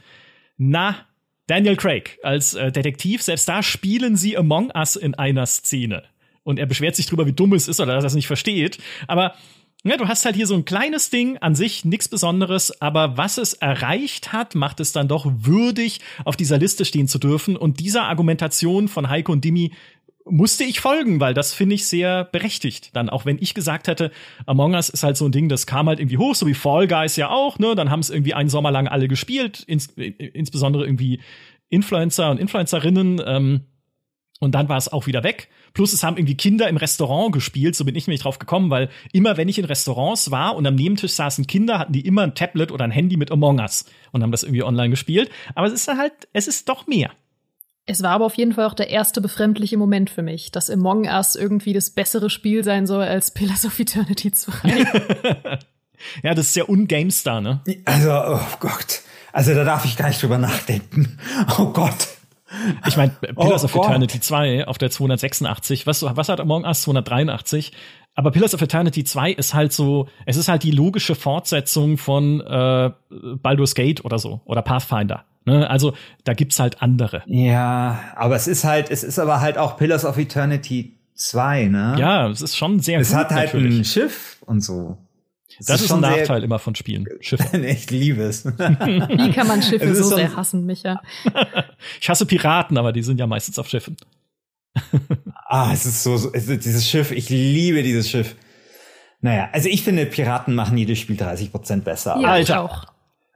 [0.56, 1.06] na,
[1.46, 6.04] Daniel Craig als äh, Detektiv, selbst da spielen sie Among Us in einer Szene.
[6.42, 8.78] Und er beschwert sich drüber, wie dumm es ist oder dass er es nicht versteht.
[9.06, 9.34] Aber
[9.86, 13.36] ja, du hast halt hier so ein kleines Ding, an sich nichts Besonderes, aber was
[13.36, 17.54] es erreicht hat, macht es dann doch würdig, auf dieser Liste stehen zu dürfen.
[17.54, 19.72] Und dieser Argumentation von Heiko und Dimi
[20.24, 22.90] musste ich folgen, weil das finde ich sehr berechtigt.
[22.94, 24.10] Dann auch wenn ich gesagt hätte,
[24.46, 26.86] Among Us ist halt so ein Ding, das kam halt irgendwie hoch, so wie Fall
[26.86, 27.74] Guys ja auch, ne?
[27.74, 31.20] Dann haben es irgendwie einen Sommer lang alle gespielt, ins, insbesondere irgendwie
[31.68, 33.20] Influencer und Influencerinnen.
[33.24, 33.60] Ähm,
[34.40, 35.48] und dann war es auch wieder weg.
[35.74, 38.90] Plus es haben irgendwie Kinder im Restaurant gespielt, so bin ich nämlich drauf gekommen, weil
[39.12, 42.34] immer wenn ich in Restaurants war und am Nebentisch saßen Kinder, hatten die immer ein
[42.34, 45.30] Tablet oder ein Handy mit Among Us und haben das irgendwie online gespielt.
[45.54, 47.10] Aber es ist halt, es ist doch mehr.
[47.86, 51.06] Es war aber auf jeden Fall auch der erste befremdliche Moment für mich, dass Among
[51.06, 54.52] Us irgendwie das bessere Spiel sein soll als Pillars of Eternity 2.
[56.22, 57.60] ja, das ist ja unGamestar, ne?
[57.84, 59.02] Also, oh Gott.
[59.32, 61.18] Also da darf ich gar nicht drüber nachdenken.
[61.58, 62.08] Oh Gott.
[62.86, 63.86] Ich meine, Pillars oh of Gott.
[63.86, 67.72] Eternity 2 auf der 286, was, was hat Among Us 283?
[68.14, 72.40] Aber Pillars of Eternity 2 ist halt so, es ist halt die logische Fortsetzung von
[72.40, 75.24] äh, Baldur's Gate oder so oder Pathfinder.
[75.44, 75.68] Ne?
[75.68, 77.22] Also da gibt's halt andere.
[77.26, 81.96] Ja, aber es ist halt, es ist aber halt auch Pillars of Eternity 2, ne?
[81.98, 83.78] Ja, es ist schon sehr Es gut, hat halt natürlich.
[83.78, 84.98] ein Schiff und so.
[85.58, 87.06] Es Das ist, ein schon sehr- Nachteil immer von Spielen.
[87.20, 87.56] Schiffe.
[87.58, 88.44] ich liebe es.
[88.46, 91.00] Wie kann man Schiffe ist so so- sehr hassen, Micha?
[92.00, 93.96] Ich hasse Piraten, aber die sind ja meistens auf Schiffen.
[95.46, 98.34] ah, es ist so, so es ist dieses Schiff, ich liebe dieses Schiff.
[99.20, 102.14] Naja, also ich finde, Piraten machen jedes Spiel 30 Prozent besser.
[102.20, 102.62] Ja, ich Alter.
[102.62, 102.86] auch.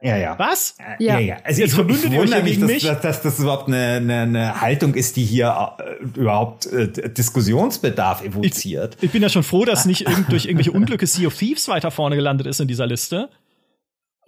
[0.01, 0.39] Ja, ja.
[0.39, 0.75] Was?
[0.99, 1.19] Ja, Ja.
[1.19, 1.37] ja.
[1.43, 2.83] Also Jetzt ich, verbündet ich ihr euch wundere mich, gegen dass, mich?
[2.83, 8.23] dass, dass das überhaupt eine, eine, eine Haltung ist, die hier äh, überhaupt äh, Diskussionsbedarf
[8.23, 8.97] evoziert.
[9.01, 11.91] Ich bin ja schon froh, dass nicht irgend, durch irgendwelche Unglücke Sea of Thieves weiter
[11.91, 13.29] vorne gelandet ist in dieser Liste.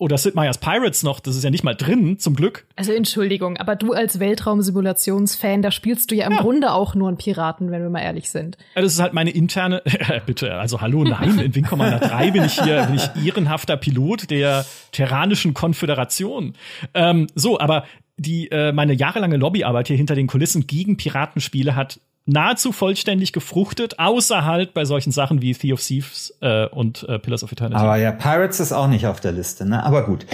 [0.01, 2.65] Oder Sid Meier's Pirates noch, das ist ja nicht mal drin, zum Glück.
[2.75, 7.17] Also Entschuldigung, aber du als Weltraumsimulationsfan, da spielst du ja im Grunde auch nur einen
[7.17, 8.57] Piraten, wenn wir mal ehrlich sind.
[8.75, 9.83] Ja, Das ist halt meine interne,
[10.25, 14.31] bitte, also hallo, nein, in Wing Commander 3 bin ich hier, bin ich ehrenhafter Pilot
[14.31, 16.55] der Terranischen Konföderation.
[16.95, 17.85] Ähm, so, aber
[18.17, 23.99] die, äh, meine jahrelange Lobbyarbeit hier hinter den Kulissen gegen Piratenspiele hat nahezu vollständig gefruchtet,
[23.99, 27.81] außer halt bei solchen Sachen wie Sea of Thieves äh, und äh, Pillars of Eternity.
[27.81, 29.83] Aber ja, Pirates ist auch nicht auf der Liste, ne?
[29.83, 30.25] Aber gut.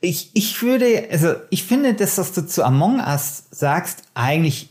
[0.00, 4.68] Ich, ich würde, also ich finde, dass das du zu Among Us sagst, eigentlich,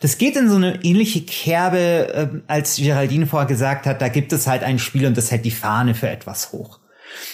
[0.00, 4.32] das geht in so eine ähnliche Kerbe, ähm, als Geraldine vorher gesagt hat, da gibt
[4.32, 6.80] es halt ein Spiel und das hält die Fahne für etwas hoch.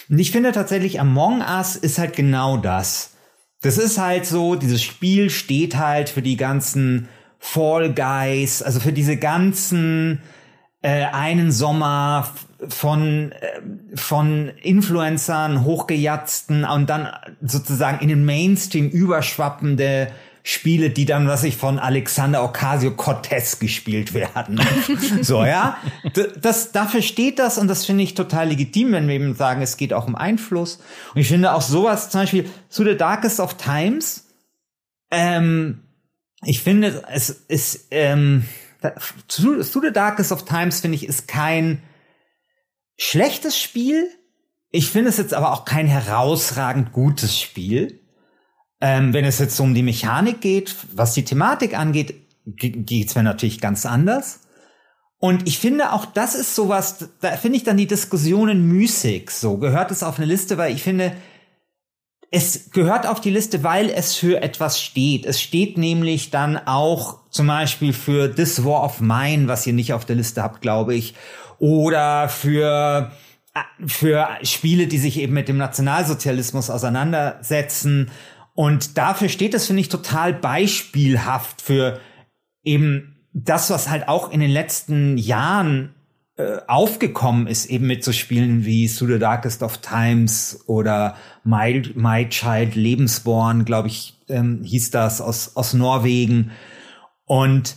[0.09, 3.15] Und ich finde tatsächlich, Among Us ist halt genau das.
[3.63, 7.09] Das ist halt so, dieses Spiel steht halt für die ganzen
[7.41, 10.21] Fall Guys, also für diese ganzen
[10.83, 12.29] äh, einen Sommer
[12.69, 17.09] von äh, von Influencern hochgejatzten und dann
[17.41, 20.13] sozusagen in den Mainstream überschwappende
[20.43, 24.61] Spiele, die dann, was ich von Alexander Ocasio-Cortez gespielt werden.
[25.21, 25.77] so, ja.
[26.41, 29.77] Das, dafür steht das und das finde ich total legitim, wenn wir eben sagen, es
[29.77, 30.81] geht auch um Einfluss.
[31.15, 34.29] Und ich finde auch sowas, zum Beispiel zu The Darkest of Times,
[35.11, 35.83] ähm,
[36.43, 38.45] ich finde, es ist, ähm,
[39.29, 41.83] To, to the Darkest of Times, finde ich, ist kein
[42.97, 44.09] schlechtes Spiel.
[44.71, 48.01] Ich finde es jetzt aber auch kein herausragend gutes Spiel.
[48.81, 52.15] Ähm, wenn es jetzt so um die Mechanik geht, was die Thematik angeht,
[52.47, 54.41] geht es mir natürlich ganz anders.
[55.19, 59.31] Und ich finde auch, das ist sowas, da finde ich dann die Diskussionen müßig.
[59.31, 61.13] So gehört es auf eine Liste, weil ich finde,
[62.31, 65.27] es gehört auf die Liste, weil es für etwas steht.
[65.27, 69.93] Es steht nämlich dann auch zum Beispiel für This War of Mine, was ihr nicht
[69.93, 71.15] auf der Liste habt, glaube ich,
[71.59, 73.11] oder für
[73.85, 78.11] für Spiele, die sich eben mit dem Nationalsozialismus auseinandersetzen.
[78.55, 81.99] Und dafür steht es, finde ich, total beispielhaft für
[82.63, 86.00] eben das, was halt auch in den letzten Jahren äh,
[86.67, 92.29] aufgekommen ist, eben mit so Spielen wie To the Darkest of Times oder My, My
[92.29, 96.51] Child Lebensborn, glaube ich, ähm, hieß das aus, aus Norwegen.
[97.25, 97.77] Und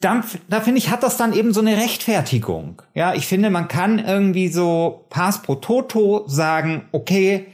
[0.00, 2.82] dann, da finde ich, hat das dann eben so eine Rechtfertigung.
[2.94, 7.46] Ja, ich finde, man kann irgendwie so Pass pro Toto sagen, okay,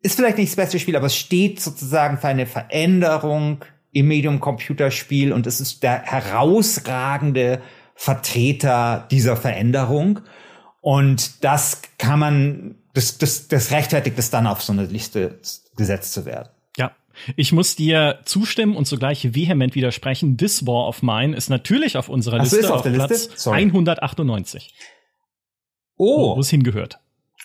[0.00, 5.32] ist vielleicht nicht das beste Spiel, aber es steht sozusagen für eine Veränderung im Medium-Computerspiel
[5.32, 7.62] und es ist der herausragende
[7.94, 10.20] Vertreter dieser Veränderung.
[10.80, 15.38] Und das kann man, das, das, das rechtfertigt es dann auf so eine Liste
[15.76, 16.48] gesetzt zu werden.
[16.76, 16.92] Ja.
[17.36, 20.36] Ich muss dir zustimmen und zugleich vehement widersprechen.
[20.36, 22.90] This War of Mine ist natürlich auf unserer Ach so, Liste ist auf auf der
[22.90, 23.32] Platz Liste?
[23.36, 23.58] Sorry.
[23.62, 24.74] 198,
[25.96, 26.98] Oh, wo es hingehört.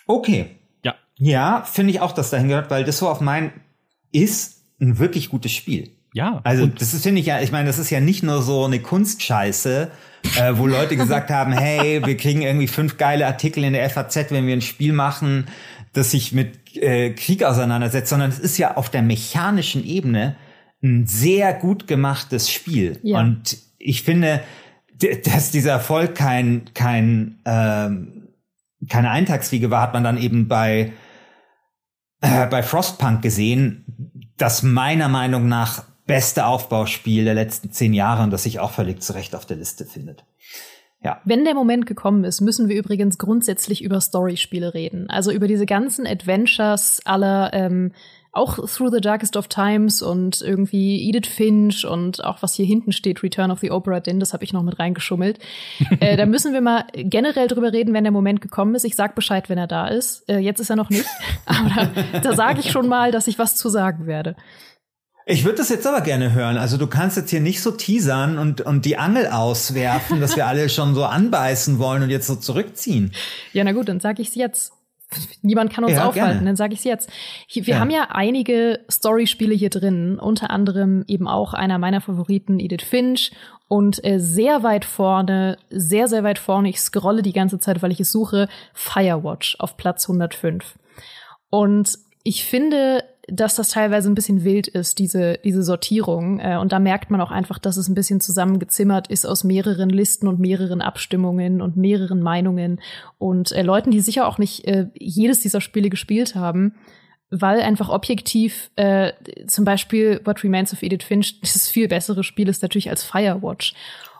[0.06, 0.56] okay.
[0.84, 0.96] Ja.
[1.16, 3.52] Ja, finde ich auch, dass dahin gehört, weil This War of Mine
[4.10, 5.96] ist ein wirklich gutes Spiel.
[6.12, 6.40] Ja.
[6.44, 8.80] Also das ist, finde ich ja, ich meine, das ist ja nicht nur so eine
[8.80, 9.90] Kunstscheiße,
[10.36, 14.30] äh, wo Leute gesagt haben, hey, wir kriegen irgendwie fünf geile Artikel in der FAZ,
[14.30, 15.46] wenn wir ein Spiel machen,
[15.92, 20.36] das sich mit äh, Krieg auseinandersetzt, sondern es ist ja auf der mechanischen Ebene
[20.82, 22.98] ein sehr gut gemachtes Spiel.
[23.02, 23.20] Ja.
[23.20, 24.42] Und ich finde,
[25.24, 28.28] dass dieser Erfolg kein, kein, ähm,
[28.88, 30.92] keine Eintagsfliege war, hat man dann eben bei
[32.20, 33.84] äh, bei Frostpunk gesehen,
[34.36, 39.00] das meiner Meinung nach beste Aufbauspiel der letzten zehn Jahre und das sich auch völlig
[39.00, 40.24] zu Recht auf der Liste findet.
[41.02, 41.20] Ja.
[41.24, 45.08] Wenn der Moment gekommen ist, müssen wir übrigens grundsätzlich über Storyspiele reden.
[45.08, 47.92] Also über diese ganzen Adventures aller, ähm,
[48.32, 52.92] auch Through the Darkest of Times und irgendwie Edith Finch und auch was hier hinten
[52.92, 55.38] steht, Return of the Opera Din, das habe ich noch mit reingeschummelt.
[56.00, 58.84] äh, da müssen wir mal generell drüber reden, wenn der Moment gekommen ist.
[58.84, 60.28] Ich sag Bescheid, wenn er da ist.
[60.28, 61.06] Äh, jetzt ist er noch nicht,
[61.46, 64.36] aber da, da sage ich schon mal, dass ich was zu sagen werde.
[65.30, 66.56] Ich würde das jetzt aber gerne hören.
[66.56, 70.46] Also du kannst jetzt hier nicht so teasern und, und die Angel auswerfen, dass wir
[70.46, 73.12] alle schon so anbeißen wollen und jetzt so zurückziehen.
[73.52, 74.72] Ja, na gut, dann sag ich's jetzt.
[75.42, 76.46] Niemand kann uns ja, aufhalten, gerne.
[76.46, 77.10] dann sage ich jetzt.
[77.52, 77.78] Wir ja.
[77.78, 83.30] haben ja einige Story-Spiele hier drin, unter anderem eben auch einer meiner Favoriten, Edith Finch.
[83.68, 87.92] Und äh, sehr weit vorne, sehr, sehr weit vorne, ich scrolle die ganze Zeit, weil
[87.92, 90.74] ich es suche, Firewatch auf Platz 105.
[91.50, 96.40] Und ich finde, dass das teilweise ein bisschen wild ist, diese, diese Sortierung.
[96.40, 99.90] Äh, und da merkt man auch einfach, dass es ein bisschen zusammengezimmert ist aus mehreren
[99.90, 102.80] Listen und mehreren Abstimmungen und mehreren Meinungen
[103.18, 106.74] und äh, Leuten, die sicher auch nicht äh, jedes dieser Spiele gespielt haben,
[107.30, 109.12] weil einfach objektiv äh,
[109.46, 113.74] zum Beispiel What Remains of Edith Finch das viel bessere Spiel ist natürlich als Firewatch.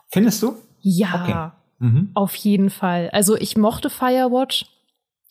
[0.09, 0.55] Findest du?
[0.79, 1.85] Ja, okay.
[1.85, 2.11] mhm.
[2.13, 3.09] auf jeden Fall.
[3.11, 4.65] Also ich mochte Firewatch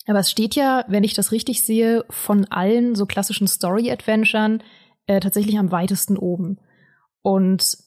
[0.06, 4.62] aber es steht ja, wenn ich das richtig sehe, von allen so klassischen Story-Adventuren
[5.06, 6.58] äh, tatsächlich am weitesten oben.
[7.22, 7.78] Und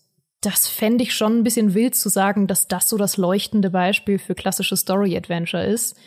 [0.42, 4.20] das fände ich schon ein bisschen wild zu sagen, dass das so das leuchtende Beispiel
[4.20, 5.98] für klassische Story-Adventure ist.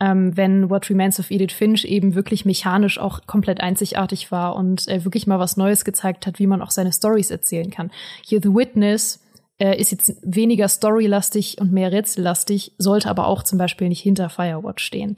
[0.00, 4.88] Ähm, wenn What Remains of Edith Finch eben wirklich mechanisch auch komplett einzigartig war und
[4.88, 7.90] äh, wirklich mal was Neues gezeigt hat, wie man auch seine Stories erzählen kann.
[8.24, 9.21] Hier The Witness
[9.58, 14.28] äh, ist jetzt weniger storylastig und mehr rätsellastig, sollte aber auch zum Beispiel nicht hinter
[14.30, 15.16] Firewatch stehen.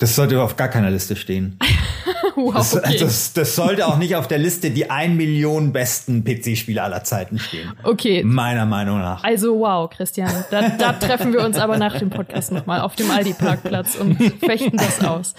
[0.00, 1.58] Das sollte auf gar keiner Liste stehen.
[2.34, 2.96] wow, das, okay.
[2.98, 7.38] das, das, sollte auch nicht auf der Liste die ein Million besten PC-Spiele aller Zeiten
[7.38, 7.72] stehen.
[7.82, 8.24] Okay.
[8.24, 9.22] Meiner Meinung nach.
[9.22, 10.32] Also wow, Christian.
[10.50, 14.78] Da, da treffen wir uns aber nach dem Podcast nochmal auf dem Aldi-Parkplatz und fechten
[14.78, 15.34] das aus.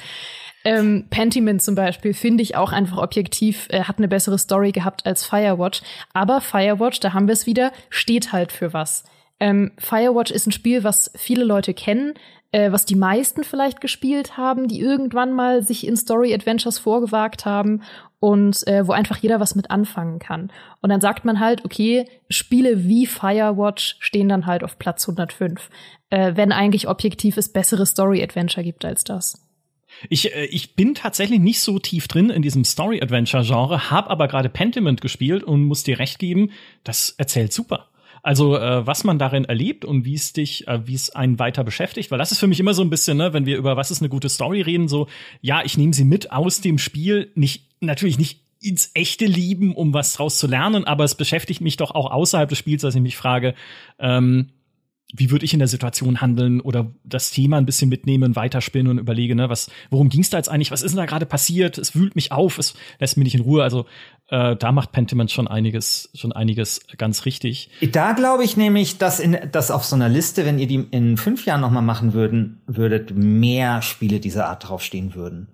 [0.64, 5.06] Ähm, Pentiment zum Beispiel finde ich auch einfach objektiv, äh, hat eine bessere Story gehabt
[5.06, 5.82] als Firewatch.
[6.14, 9.04] Aber Firewatch, da haben wir es wieder, steht halt für was.
[9.40, 12.14] Ähm, Firewatch ist ein Spiel, was viele Leute kennen,
[12.52, 17.46] äh, was die meisten vielleicht gespielt haben, die irgendwann mal sich in Story Adventures vorgewagt
[17.46, 17.82] haben
[18.20, 20.52] und äh, wo einfach jeder was mit anfangen kann.
[20.82, 25.70] Und dann sagt man halt, okay, Spiele wie Firewatch stehen dann halt auf Platz 105,
[26.12, 29.51] äh, wenn eigentlich objektiv es bessere Story Adventure gibt als das.
[30.10, 34.50] Ich, äh, ich bin tatsächlich nicht so tief drin in diesem Story-Adventure-Genre, hab aber gerade
[34.50, 36.52] Pentiment gespielt und muss dir recht geben,
[36.84, 37.88] das erzählt super.
[38.24, 41.64] Also äh, was man darin erlebt und wie es dich, äh, wie es einen weiter
[41.64, 43.90] beschäftigt, weil das ist für mich immer so ein bisschen, ne, wenn wir über was
[43.90, 45.08] ist eine gute Story reden, so
[45.42, 49.94] ja, ich nehme sie mit aus dem Spiel, nicht natürlich nicht ins echte Lieben, um
[49.94, 53.02] was draus zu lernen, aber es beschäftigt mich doch auch außerhalb des Spiels, dass ich
[53.02, 53.56] mich frage,
[53.98, 54.52] ähm,
[55.14, 58.98] wie würde ich in der Situation handeln oder das Thema ein bisschen mitnehmen, weiterspinnen und
[58.98, 61.78] überlege, ne, was, worum ging es da jetzt eigentlich, was ist denn da gerade passiert?
[61.78, 63.64] Es wühlt mich auf, es lässt mich nicht in Ruhe.
[63.64, 63.86] Also
[64.30, 67.70] äh, da macht Pentiment schon einiges, schon einiges ganz richtig.
[67.92, 71.18] Da glaube ich nämlich, dass in, dass auf so einer Liste, wenn ihr die in
[71.18, 75.50] fünf Jahren noch mal machen würden, würdet mehr Spiele dieser Art draufstehen würden.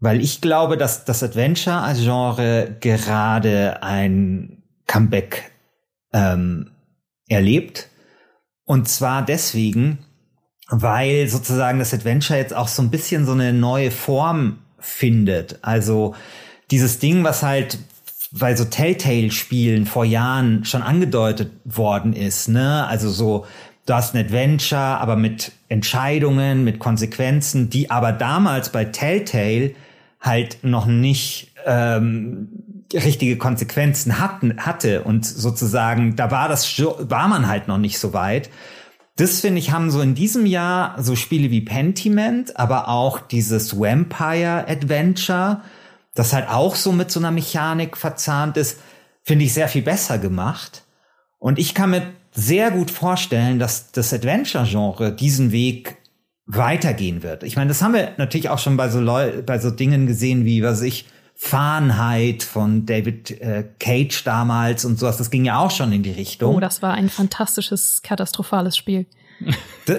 [0.00, 5.52] Weil ich glaube, dass das Adventure als Genre gerade ein Comeback
[6.12, 6.70] ähm,
[7.28, 7.88] erlebt
[8.64, 9.98] und zwar deswegen,
[10.68, 15.58] weil sozusagen das Adventure jetzt auch so ein bisschen so eine neue Form findet.
[15.62, 16.14] Also
[16.70, 17.78] dieses Ding, was halt
[18.32, 22.86] bei so Telltale-Spielen vor Jahren schon angedeutet worden ist, ne?
[22.86, 23.46] Also so,
[23.86, 29.74] du hast ein Adventure, aber mit Entscheidungen, mit Konsequenzen, die aber damals bei Telltale
[30.20, 32.48] halt noch nicht ähm,
[32.94, 38.12] richtige Konsequenzen hatten, hatte und sozusagen, da war das, war man halt noch nicht so
[38.12, 38.50] weit.
[39.16, 43.78] Das finde ich, haben so in diesem Jahr so Spiele wie Pentiment, aber auch dieses
[43.78, 45.60] Vampire Adventure,
[46.14, 48.80] das halt auch so mit so einer Mechanik verzahnt ist,
[49.22, 50.82] finde ich sehr viel besser gemacht.
[51.38, 55.96] Und ich kann mir sehr gut vorstellen, dass das Adventure-Genre diesen Weg
[56.46, 57.42] weitergehen wird.
[57.42, 60.44] Ich meine, das haben wir natürlich auch schon bei so Leu bei so Dingen gesehen
[60.44, 61.06] wie, was ich,
[61.44, 65.18] Fahrenheit von David äh, Cage damals und sowas.
[65.18, 66.54] Das ging ja auch schon in die Richtung.
[66.54, 69.04] Oh, das war ein fantastisches, katastrophales Spiel.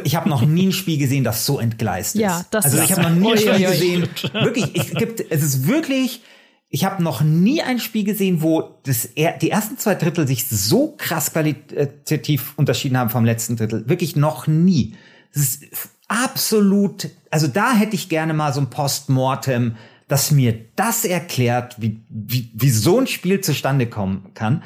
[0.05, 2.21] Ich habe noch nie ein Spiel gesehen, das so entgleist ist.
[2.21, 4.09] Ja, das also ich habe noch nie ein Spiel gesehen.
[4.33, 6.23] Wirklich, es gibt, es ist wirklich.
[6.69, 10.95] Ich habe noch nie ein Spiel gesehen, wo das, die ersten zwei Drittel sich so
[10.97, 13.87] krass qualitativ unterschieden haben vom letzten Drittel.
[13.87, 14.95] Wirklich noch nie.
[15.31, 15.63] Das ist
[16.07, 17.09] absolut.
[17.29, 19.75] Also da hätte ich gerne mal so ein Postmortem
[20.07, 24.63] dass mir das erklärt, wie, wie, wie so ein Spiel zustande kommen kann.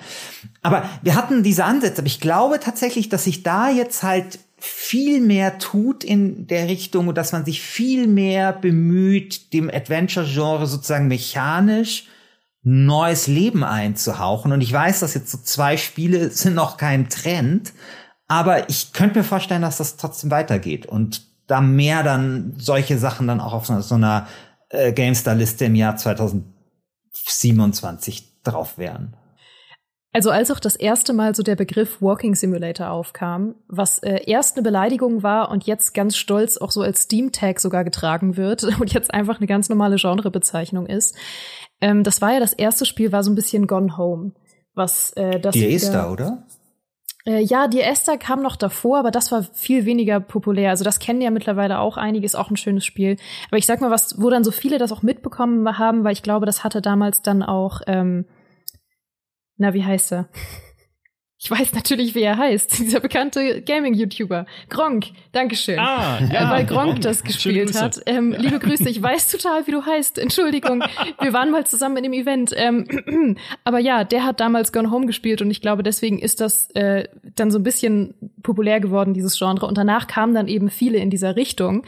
[0.61, 5.21] Aber wir hatten diese Ansätze, aber ich glaube tatsächlich, dass sich da jetzt halt viel
[5.21, 11.07] mehr tut in der Richtung und dass man sich viel mehr bemüht, dem Adventure-Genre sozusagen
[11.07, 12.07] mechanisch
[12.61, 14.51] neues Leben einzuhauchen.
[14.51, 17.73] Und ich weiß, dass jetzt so zwei Spiele sind noch kein Trend,
[18.27, 23.27] aber ich könnte mir vorstellen, dass das trotzdem weitergeht und da mehr dann solche Sachen
[23.27, 24.27] dann auch auf so einer
[24.69, 29.15] äh, GameStar-Liste im Jahr 2027 drauf wären.
[30.11, 34.55] Also als auch das erste Mal so der Begriff Walking Simulator aufkam, was äh, erst
[34.55, 38.63] eine Beleidigung war und jetzt ganz stolz auch so als Steam Tag sogar getragen wird
[38.79, 41.15] und jetzt einfach eine ganz normale Genrebezeichnung ist.
[41.79, 44.31] Ähm, das war ja das erste Spiel, war so ein bisschen Gone Home,
[44.73, 46.43] was äh, das Die Esther, oder?
[47.29, 50.71] Äh, ja, die Esther kam noch davor, aber das war viel weniger populär.
[50.71, 53.17] Also das kennen ja mittlerweile auch einige, ist auch ein schönes Spiel.
[53.49, 56.23] Aber ich sag mal, was, wo dann so viele das auch mitbekommen haben, weil ich
[56.23, 58.25] glaube, das hatte damals dann auch ähm,
[59.59, 60.29] na, wie heißt er?
[61.41, 62.79] Ich weiß natürlich, wie er heißt.
[62.79, 64.45] Dieser bekannte Gaming-YouTuber.
[64.67, 65.05] Gronk.
[65.31, 65.79] Dankeschön.
[65.79, 68.01] Ah, ja, Weil Gronk das gespielt hat.
[68.05, 70.19] Ähm, liebe Grüße, ich weiß total, wie du heißt.
[70.19, 70.83] Entschuldigung.
[71.21, 72.51] Wir waren mal zusammen in dem Event.
[72.57, 76.71] Ähm, aber ja, der hat damals Gone Home gespielt und ich glaube, deswegen ist das
[76.71, 79.65] äh, dann so ein bisschen populär geworden, dieses Genre.
[79.65, 81.85] Und danach kamen dann eben viele in dieser Richtung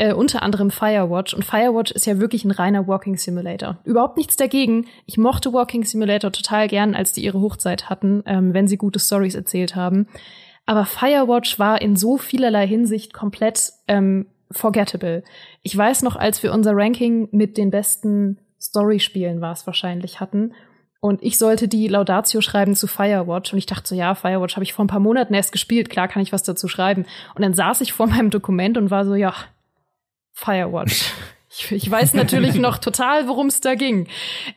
[0.00, 1.34] äh, unter anderem Firewatch.
[1.34, 3.78] Und Firewatch ist ja wirklich ein reiner Walking Simulator.
[3.84, 4.86] Überhaupt nichts dagegen.
[5.04, 8.98] Ich mochte Walking Simulator total gern, als die ihre Hochzeit hatten, ähm, wenn sie gute
[8.98, 10.06] Stories erzählt haben.
[10.64, 15.22] Aber Firewatch war in so vielerlei Hinsicht komplett ähm, forgettable.
[15.62, 20.54] Ich weiß noch, als wir unser Ranking mit den besten Story-Spielen war es wahrscheinlich hatten.
[21.00, 23.52] Und ich sollte die Laudatio schreiben zu Firewatch.
[23.52, 25.90] Und ich dachte so, ja, Firewatch habe ich vor ein paar Monaten erst gespielt.
[25.90, 27.04] Klar kann ich was dazu schreiben.
[27.34, 29.34] Und dann saß ich vor meinem Dokument und war so, ja,
[30.32, 31.12] Firewatch.
[31.52, 34.06] Ich, ich weiß natürlich noch total, worum es da ging.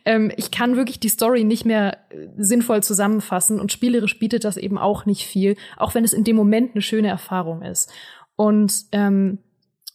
[0.04, 4.56] Ähm, ich kann wirklich die Story nicht mehr äh, sinnvoll zusammenfassen und spielerisch bietet das
[4.56, 7.92] eben auch nicht viel, auch wenn es in dem Moment eine schöne Erfahrung ist.
[8.36, 9.38] Und ähm,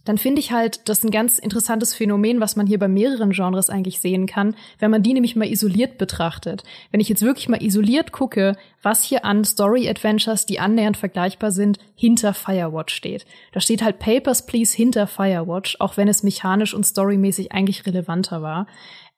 [0.05, 3.31] dann finde ich halt, das ist ein ganz interessantes Phänomen, was man hier bei mehreren
[3.31, 6.63] Genres eigentlich sehen kann, wenn man die nämlich mal isoliert betrachtet.
[6.91, 11.79] Wenn ich jetzt wirklich mal isoliert gucke, was hier an Story-Adventures, die annähernd vergleichbar sind,
[11.95, 13.25] hinter Firewatch steht.
[13.51, 18.41] Da steht halt Papers, Please hinter Firewatch, auch wenn es mechanisch und storymäßig eigentlich relevanter
[18.41, 18.67] war.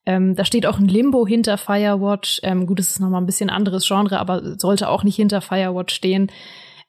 [0.06, 2.40] Ähm, da steht auch ein Limbo hinter Firewatch.
[2.44, 5.94] Ähm, gut, es ist nochmal ein bisschen anderes Genre, aber sollte auch nicht hinter Firewatch
[5.94, 6.32] stehen.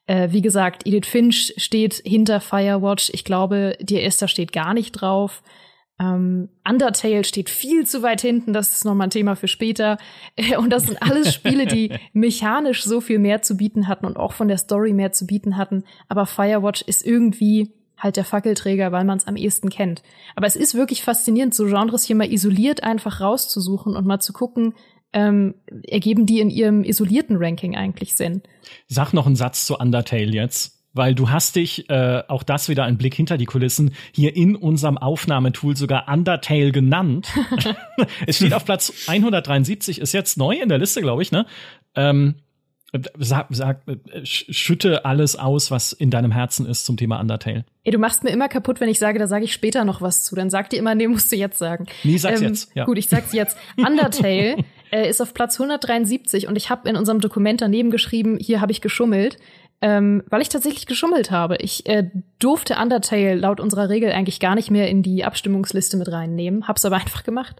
[0.05, 3.09] Äh, wie gesagt, Edith Finch steht hinter Firewatch.
[3.13, 5.43] Ich glaube, Dear Esther steht gar nicht drauf.
[5.99, 9.97] Ähm, Undertale steht viel zu weit hinten, das ist nochmal ein Thema für später.
[10.35, 14.17] Äh, und das sind alles Spiele, die mechanisch so viel mehr zu bieten hatten und
[14.17, 15.83] auch von der Story mehr zu bieten hatten.
[16.09, 20.01] Aber Firewatch ist irgendwie halt der Fackelträger, weil man es am ehesten kennt.
[20.35, 24.33] Aber es ist wirklich faszinierend, so Genres hier mal isoliert einfach rauszusuchen und mal zu
[24.33, 24.73] gucken,
[25.13, 25.55] ähm,
[25.87, 28.41] ergeben die in ihrem isolierten Ranking eigentlich Sinn.
[28.87, 30.79] Sag noch einen Satz zu Undertale jetzt.
[30.95, 34.55] Weil du hast dich, äh, auch das wieder ein Blick hinter die Kulissen, hier in
[34.55, 37.33] unserem Aufnahmetool sogar Undertale genannt.
[38.27, 41.47] es steht auf Platz 173, ist jetzt neu in der Liste, glaube ich, ne?
[41.95, 42.35] Ähm,
[43.17, 43.81] Sag, sag,
[44.23, 47.65] schütte alles aus, was in deinem Herzen ist zum Thema Undertale.
[47.83, 50.25] Ey, du machst mir immer kaputt, wenn ich sage, da sage ich später noch was
[50.25, 50.35] zu.
[50.35, 51.87] Dann sag dir immer, nee, musst du jetzt sagen.
[52.03, 52.75] Nee, sag's ähm, jetzt.
[52.75, 52.85] Ja.
[52.85, 53.57] Gut, ich sag's jetzt.
[53.77, 54.57] Undertale
[54.93, 58.71] äh, ist auf Platz 173 und ich habe in unserem Dokument daneben geschrieben, hier habe
[58.71, 59.37] ich geschummelt
[59.83, 61.57] ähm, weil ich tatsächlich geschummelt habe.
[61.57, 66.09] Ich äh, durfte Undertale laut unserer Regel eigentlich gar nicht mehr in die Abstimmungsliste mit
[66.09, 67.57] reinnehmen, hab's aber einfach gemacht,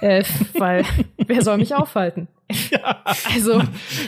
[0.00, 0.22] äh,
[0.56, 0.84] weil
[1.16, 2.28] wer soll mich aufhalten?
[2.70, 3.02] Ja.
[3.34, 3.62] Also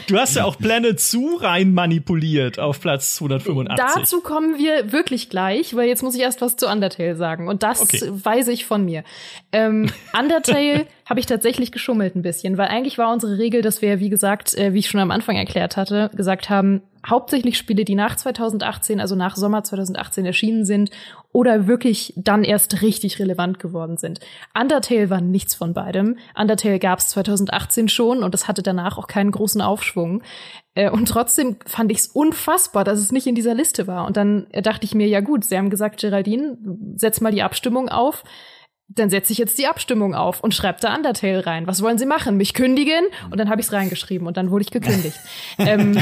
[0.07, 3.77] du hast ja auch Pläne zu rein manipuliert auf Platz 185.
[3.77, 7.61] Dazu kommen wir wirklich gleich, weil jetzt muss ich erst was zu Undertale sagen und
[7.61, 8.01] das okay.
[8.11, 9.03] weiß ich von mir.
[9.51, 13.99] Ähm, Undertale habe ich tatsächlich geschummelt ein bisschen, weil eigentlich war unsere Regel, dass wir,
[13.99, 17.95] wie gesagt, äh, wie ich schon am Anfang erklärt hatte, gesagt haben, hauptsächlich Spiele, die
[17.95, 20.91] nach 2018, also nach Sommer 2018 erschienen sind
[21.33, 24.19] oder wirklich dann erst richtig relevant geworden sind.
[24.59, 26.17] Undertale war nichts von beidem.
[26.37, 30.23] Undertale gab es 2018 schon und es hatte danach auch keinen großen Aufschwung.
[30.75, 34.05] Äh, und trotzdem fand ich es unfassbar, dass es nicht in dieser Liste war.
[34.05, 36.57] Und dann dachte ich mir, ja gut, sie haben gesagt, Geraldine,
[36.95, 38.23] setz mal die Abstimmung auf
[38.95, 41.67] dann setze ich jetzt die Abstimmung auf und schreibe da Undertale rein.
[41.67, 42.37] Was wollen Sie machen?
[42.37, 43.05] Mich kündigen?
[43.29, 45.17] Und dann habe ich es reingeschrieben und dann wurde ich gekündigt.
[45.57, 45.97] ähm,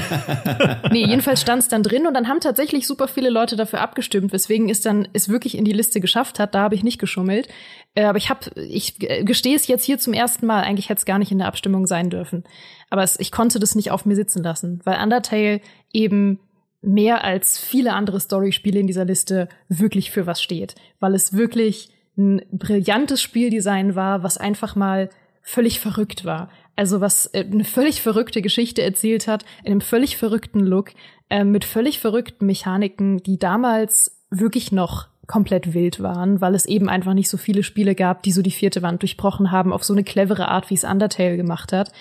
[0.91, 4.33] nee, jedenfalls stand es dann drin und dann haben tatsächlich super viele Leute dafür abgestimmt,
[4.33, 6.55] weswegen es dann es wirklich in die Liste geschafft hat.
[6.55, 7.47] Da habe ich nicht geschummelt.
[7.95, 10.63] Äh, aber ich habe, ich gestehe es jetzt hier zum ersten Mal.
[10.63, 12.43] Eigentlich hätte es gar nicht in der Abstimmung sein dürfen.
[12.89, 15.61] Aber es, ich konnte das nicht auf mir sitzen lassen, weil Undertale
[15.93, 16.39] eben
[16.81, 21.91] mehr als viele andere Story-Spiele in dieser Liste wirklich für was steht, weil es wirklich
[22.19, 25.09] ein brillantes Spieldesign war, was einfach mal
[25.41, 26.49] völlig verrückt war.
[26.75, 30.91] Also was äh, eine völlig verrückte Geschichte erzählt hat, in einem völlig verrückten Look,
[31.29, 36.89] äh, mit völlig verrückten Mechaniken, die damals wirklich noch komplett wild waren, weil es eben
[36.89, 39.93] einfach nicht so viele Spiele gab, die so die vierte Wand durchbrochen haben auf so
[39.93, 41.91] eine clevere Art, wie es Undertale gemacht hat.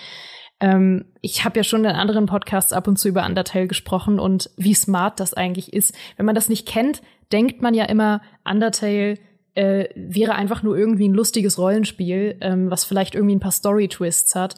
[0.59, 4.49] Ähm, ich habe ja schon in anderen Podcasts ab und zu über Undertale gesprochen und
[4.57, 5.95] wie smart das eigentlich ist.
[6.17, 7.01] Wenn man das nicht kennt,
[7.31, 9.19] denkt man ja immer, Undertale
[9.55, 14.35] äh, wäre einfach nur irgendwie ein lustiges Rollenspiel, ähm, was vielleicht irgendwie ein paar Story-Twists
[14.35, 14.55] hat.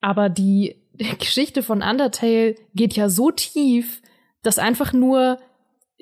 [0.00, 0.76] Aber die
[1.18, 4.02] Geschichte von Undertale geht ja so tief,
[4.42, 5.38] dass einfach nur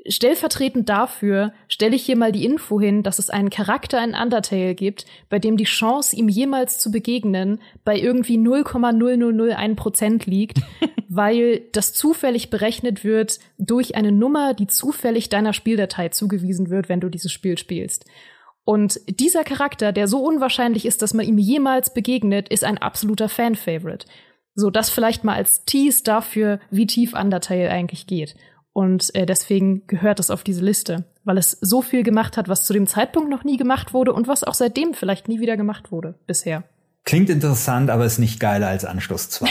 [0.08, 4.74] stellvertretend dafür stelle ich hier mal die Info hin, dass es einen Charakter in Undertale
[4.74, 10.60] gibt, bei dem die Chance, ihm jemals zu begegnen, bei irgendwie 0,0001 Prozent liegt,
[11.08, 17.00] weil das zufällig berechnet wird durch eine Nummer, die zufällig deiner Spieldatei zugewiesen wird, wenn
[17.00, 18.06] du dieses Spiel spielst.
[18.64, 23.28] Und dieser Charakter, der so unwahrscheinlich ist, dass man ihm jemals begegnet, ist ein absoluter
[23.28, 24.06] Fan-Favorite.
[24.54, 28.34] So, das vielleicht mal als Tease dafür, wie tief Undertale eigentlich geht.
[28.72, 32.64] Und äh, deswegen gehört es auf diese Liste, weil es so viel gemacht hat, was
[32.64, 35.90] zu dem Zeitpunkt noch nie gemacht wurde und was auch seitdem vielleicht nie wieder gemacht
[35.90, 36.64] wurde bisher.
[37.04, 39.48] Klingt interessant, aber ist nicht geiler als Anschluss 2.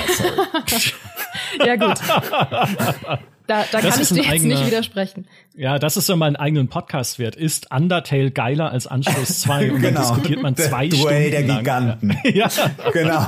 [1.65, 1.99] ja gut.
[3.49, 5.25] Da, da kann ich dir jetzt eigener, nicht widersprechen.
[5.55, 7.35] Ja, das ist, wenn man einen eigenen Podcast wert.
[7.35, 9.71] Ist Undertale geiler als Anschluss 2?
[9.71, 9.81] Und genau.
[9.81, 12.17] dann diskutiert man zwei der Duell Stunden der Giganten.
[12.31, 12.47] ja,
[12.93, 13.25] genau.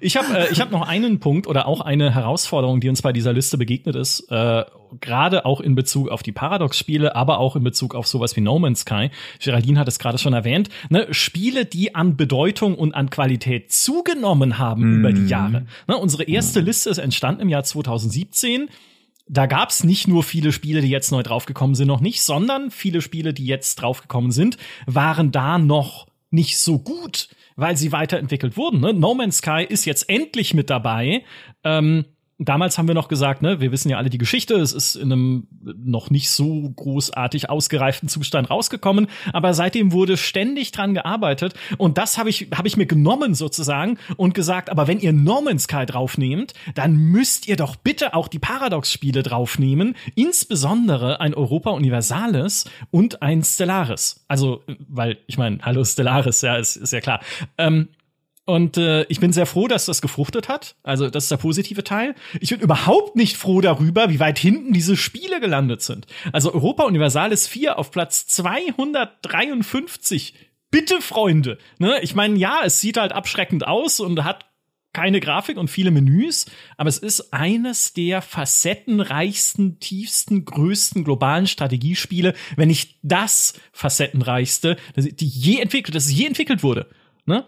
[0.00, 3.12] Ich habe äh, ich hab noch einen Punkt oder auch eine Herausforderung, die uns bei
[3.12, 4.28] dieser Liste begegnet ist.
[4.28, 4.64] Äh,
[5.00, 8.58] gerade auch in Bezug auf die Paradox-Spiele, aber auch in Bezug auf sowas wie No
[8.58, 9.10] Man's Sky.
[9.38, 10.68] Geraldine hat es gerade schon erwähnt.
[10.88, 14.98] Ne, Spiele, die an Bedeutung und an Qualität zugenommen haben mm.
[14.98, 15.66] über die Jahre.
[15.86, 16.64] Ne, unsere erste mm.
[16.64, 18.68] Liste ist entstanden im Jahr 2017
[19.30, 23.00] da gab's nicht nur viele Spiele, die jetzt neu draufgekommen sind, noch nicht, sondern viele
[23.00, 24.56] Spiele, die jetzt draufgekommen sind,
[24.86, 28.80] waren da noch nicht so gut, weil sie weiterentwickelt wurden.
[28.80, 28.92] Ne?
[28.92, 31.24] No Man's Sky ist jetzt endlich mit dabei.
[31.62, 32.06] Ähm,
[32.48, 35.12] damals haben wir noch gesagt, ne, wir wissen ja alle die Geschichte, es ist in
[35.12, 41.98] einem noch nicht so großartig ausgereiften Zustand rausgekommen, aber seitdem wurde ständig dran gearbeitet und
[41.98, 45.64] das habe ich habe ich mir genommen sozusagen und gesagt, aber wenn ihr No Man's
[45.64, 51.70] Sky draufnehmt, dann müsst ihr doch bitte auch die Paradox Spiele draufnehmen, insbesondere ein Europa
[51.70, 54.24] Universalis und ein Stellaris.
[54.28, 57.20] Also, weil ich meine, hallo Stellaris, ja, ist, ist ja klar.
[57.58, 57.88] Ähm,
[58.50, 60.74] und äh, ich bin sehr froh, dass das gefruchtet hat.
[60.82, 62.16] Also das ist der positive Teil.
[62.40, 66.08] Ich bin überhaupt nicht froh darüber, wie weit hinten diese Spiele gelandet sind.
[66.32, 70.34] Also Europa Universalis 4 auf Platz 253.
[70.70, 71.58] Bitte, Freunde.
[71.78, 72.00] Ne?
[72.02, 74.46] Ich meine, ja, es sieht halt abschreckend aus und hat
[74.92, 76.46] keine Grafik und viele Menüs,
[76.76, 85.28] aber es ist eines der facettenreichsten, tiefsten, größten globalen Strategiespiele, wenn nicht das facettenreichste, die
[85.28, 86.88] je entwickelt, das je entwickelt wurde.
[87.24, 87.44] Ne?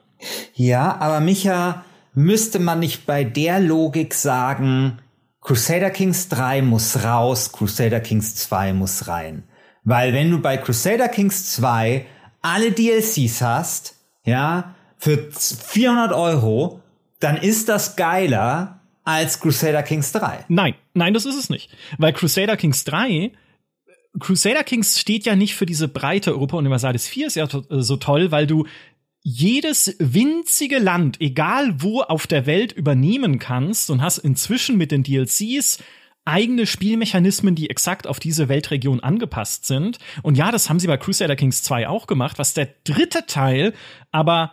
[0.54, 4.98] Ja, aber Micha, müsste man nicht bei der Logik sagen,
[5.40, 9.44] Crusader Kings 3 muss raus, Crusader Kings 2 muss rein.
[9.84, 12.06] Weil wenn du bei Crusader Kings 2
[12.40, 16.80] alle DLCs hast, ja, für 400 Euro,
[17.18, 20.44] dann ist das geiler als Crusader Kings 3.
[20.48, 21.70] Nein, nein, das ist es nicht.
[21.98, 23.32] Weil Crusader Kings 3
[24.20, 28.30] Crusader Kings steht ja nicht für diese breite Europa Universalis 4 ist ja so toll,
[28.30, 28.66] weil du
[29.22, 35.04] jedes winzige Land, egal wo auf der Welt, übernehmen kannst und hast inzwischen mit den
[35.04, 35.78] DLCs
[36.24, 39.98] eigene Spielmechanismen, die exakt auf diese Weltregion angepasst sind.
[40.22, 42.38] Und ja, das haben sie bei Crusader Kings 2 auch gemacht.
[42.38, 43.74] Was der dritte Teil
[44.10, 44.52] aber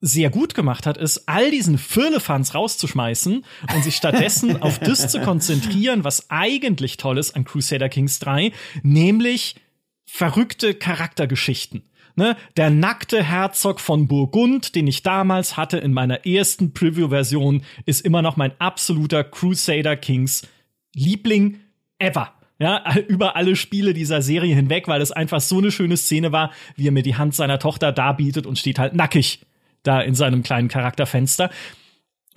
[0.00, 3.44] sehr gut gemacht hat, ist, all diesen Firlefanz rauszuschmeißen
[3.74, 8.52] und sich stattdessen auf das zu konzentrieren, was eigentlich toll ist an Crusader Kings 3,
[8.82, 9.56] nämlich
[10.04, 11.84] verrückte Charaktergeschichten.
[12.16, 12.36] Ne?
[12.56, 18.22] Der nackte Herzog von Burgund, den ich damals hatte in meiner ersten Preview-Version, ist immer
[18.22, 20.46] noch mein absoluter Crusader Kings
[20.94, 21.58] Liebling
[21.98, 22.32] ever.
[22.58, 26.52] Ja, über alle Spiele dieser Serie hinweg, weil es einfach so eine schöne Szene war,
[26.76, 29.40] wie er mir die Hand seiner Tochter darbietet und steht halt nackig
[29.82, 31.50] da in seinem kleinen Charakterfenster.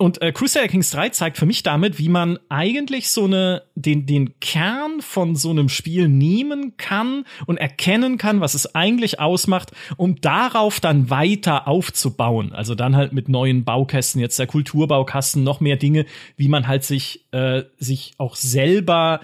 [0.00, 4.06] Und äh, Crusader Kings 3 zeigt für mich damit, wie man eigentlich so eine den
[4.06, 9.72] den Kern von so einem Spiel nehmen kann und erkennen kann, was es eigentlich ausmacht,
[9.96, 12.52] um darauf dann weiter aufzubauen.
[12.52, 16.84] Also dann halt mit neuen Baukästen, jetzt der Kulturbaukasten, noch mehr Dinge, wie man halt
[16.84, 19.20] sich äh, sich auch selber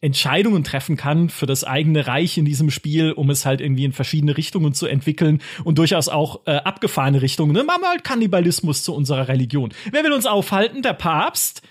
[0.00, 3.92] Entscheidungen treffen kann für das eigene Reich in diesem Spiel, um es halt irgendwie in
[3.92, 7.52] verschiedene Richtungen zu entwickeln und durchaus auch äh, abgefahrene Richtungen.
[7.52, 7.64] Ne?
[7.64, 9.72] Machen wir halt Kannibalismus zu unserer Religion.
[9.90, 10.82] Wer will uns aufhalten?
[10.82, 11.62] Der Papst?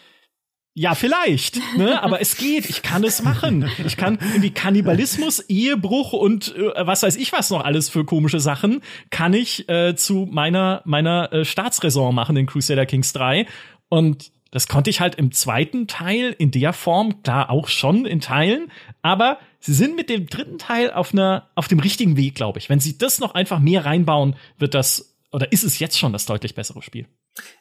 [0.80, 2.04] Ja, vielleicht, ne?
[2.04, 2.70] aber es geht.
[2.70, 3.68] Ich kann es machen.
[3.84, 8.40] Ich kann irgendwie Kannibalismus, Ehebruch und äh, was weiß ich was noch alles für komische
[8.40, 13.48] Sachen kann ich äh, zu meiner meiner äh, Staatsräson machen in Crusader Kings 3
[13.90, 18.22] und das konnte ich halt im zweiten Teil in der Form, klar auch schon in
[18.22, 18.72] Teilen,
[19.04, 22.68] aber sie sind mit dem dritten Teil auf einer, auf dem richtigen Weg, glaube ich.
[22.68, 26.26] Wenn sie das noch einfach mehr reinbauen, wird das, oder ist es jetzt schon das
[26.26, 27.06] deutlich bessere Spiel?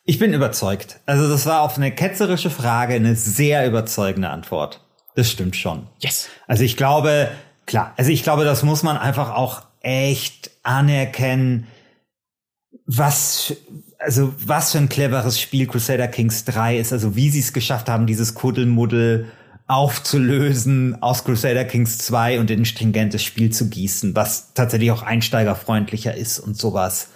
[0.06, 1.00] Ich bin überzeugt.
[1.04, 4.80] Also das war auf eine ketzerische Frage eine sehr überzeugende Antwort.
[5.16, 5.88] Das stimmt schon.
[5.98, 6.30] Yes.
[6.46, 7.30] Also ich glaube,
[7.66, 11.66] klar, also ich glaube, das muss man einfach auch echt anerkennen
[12.86, 13.54] was,
[14.06, 17.88] also was für ein cleveres Spiel Crusader Kings 3 ist, also wie sie es geschafft
[17.88, 19.26] haben, dieses Kuddelmuddel
[19.66, 25.02] aufzulösen aus Crusader Kings 2 und in ein stringentes Spiel zu gießen, was tatsächlich auch
[25.02, 27.10] einsteigerfreundlicher ist und sowas.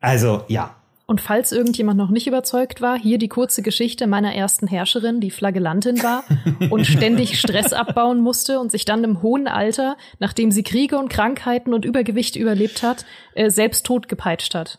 [0.00, 0.76] Also, ja.
[1.06, 5.32] Und falls irgendjemand noch nicht überzeugt war, hier die kurze Geschichte meiner ersten Herrscherin, die
[5.32, 6.22] Flagellantin war
[6.70, 11.08] und ständig Stress abbauen musste und sich dann im hohen Alter, nachdem sie Kriege und
[11.08, 13.04] Krankheiten und Übergewicht überlebt hat,
[13.34, 14.78] äh, selbst totgepeitscht hat.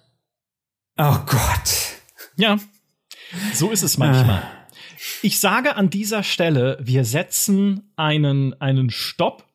[0.97, 1.99] Oh Gott.
[2.35, 2.59] Ja,
[3.53, 4.43] so ist es manchmal.
[4.43, 4.67] Ah.
[5.21, 9.45] Ich sage an dieser Stelle, wir setzen einen, einen Stopp,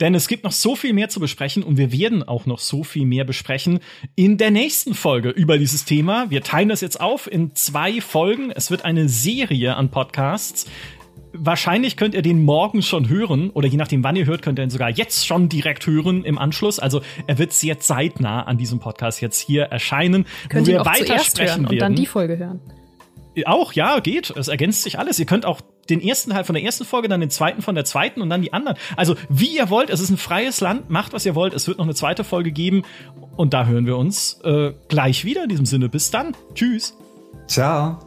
[0.00, 2.82] denn es gibt noch so viel mehr zu besprechen und wir werden auch noch so
[2.82, 3.80] viel mehr besprechen
[4.16, 6.30] in der nächsten Folge über dieses Thema.
[6.30, 8.50] Wir teilen das jetzt auf in zwei Folgen.
[8.50, 10.66] Es wird eine Serie an Podcasts.
[11.32, 14.64] Wahrscheinlich könnt ihr den morgen schon hören oder je nachdem, wann ihr hört, könnt ihr
[14.64, 16.78] ihn sogar jetzt schon direkt hören im Anschluss.
[16.78, 21.18] Also er wird sehr zeitnah an diesem Podcast jetzt hier erscheinen, könnt wo wir weiter
[21.20, 22.60] sprechen und dann die Folge hören.
[23.46, 24.30] Auch, ja, geht.
[24.30, 25.18] Es ergänzt sich alles.
[25.18, 27.84] Ihr könnt auch den ersten Teil von der ersten Folge, dann den zweiten von der
[27.84, 28.76] zweiten und dann die anderen.
[28.96, 31.54] Also, wie ihr wollt, es ist ein freies Land, macht, was ihr wollt.
[31.54, 32.82] Es wird noch eine zweite Folge geben.
[33.36, 35.88] Und da hören wir uns äh, gleich wieder in diesem Sinne.
[35.88, 36.36] Bis dann.
[36.54, 36.96] Tschüss.
[37.46, 37.98] Ciao.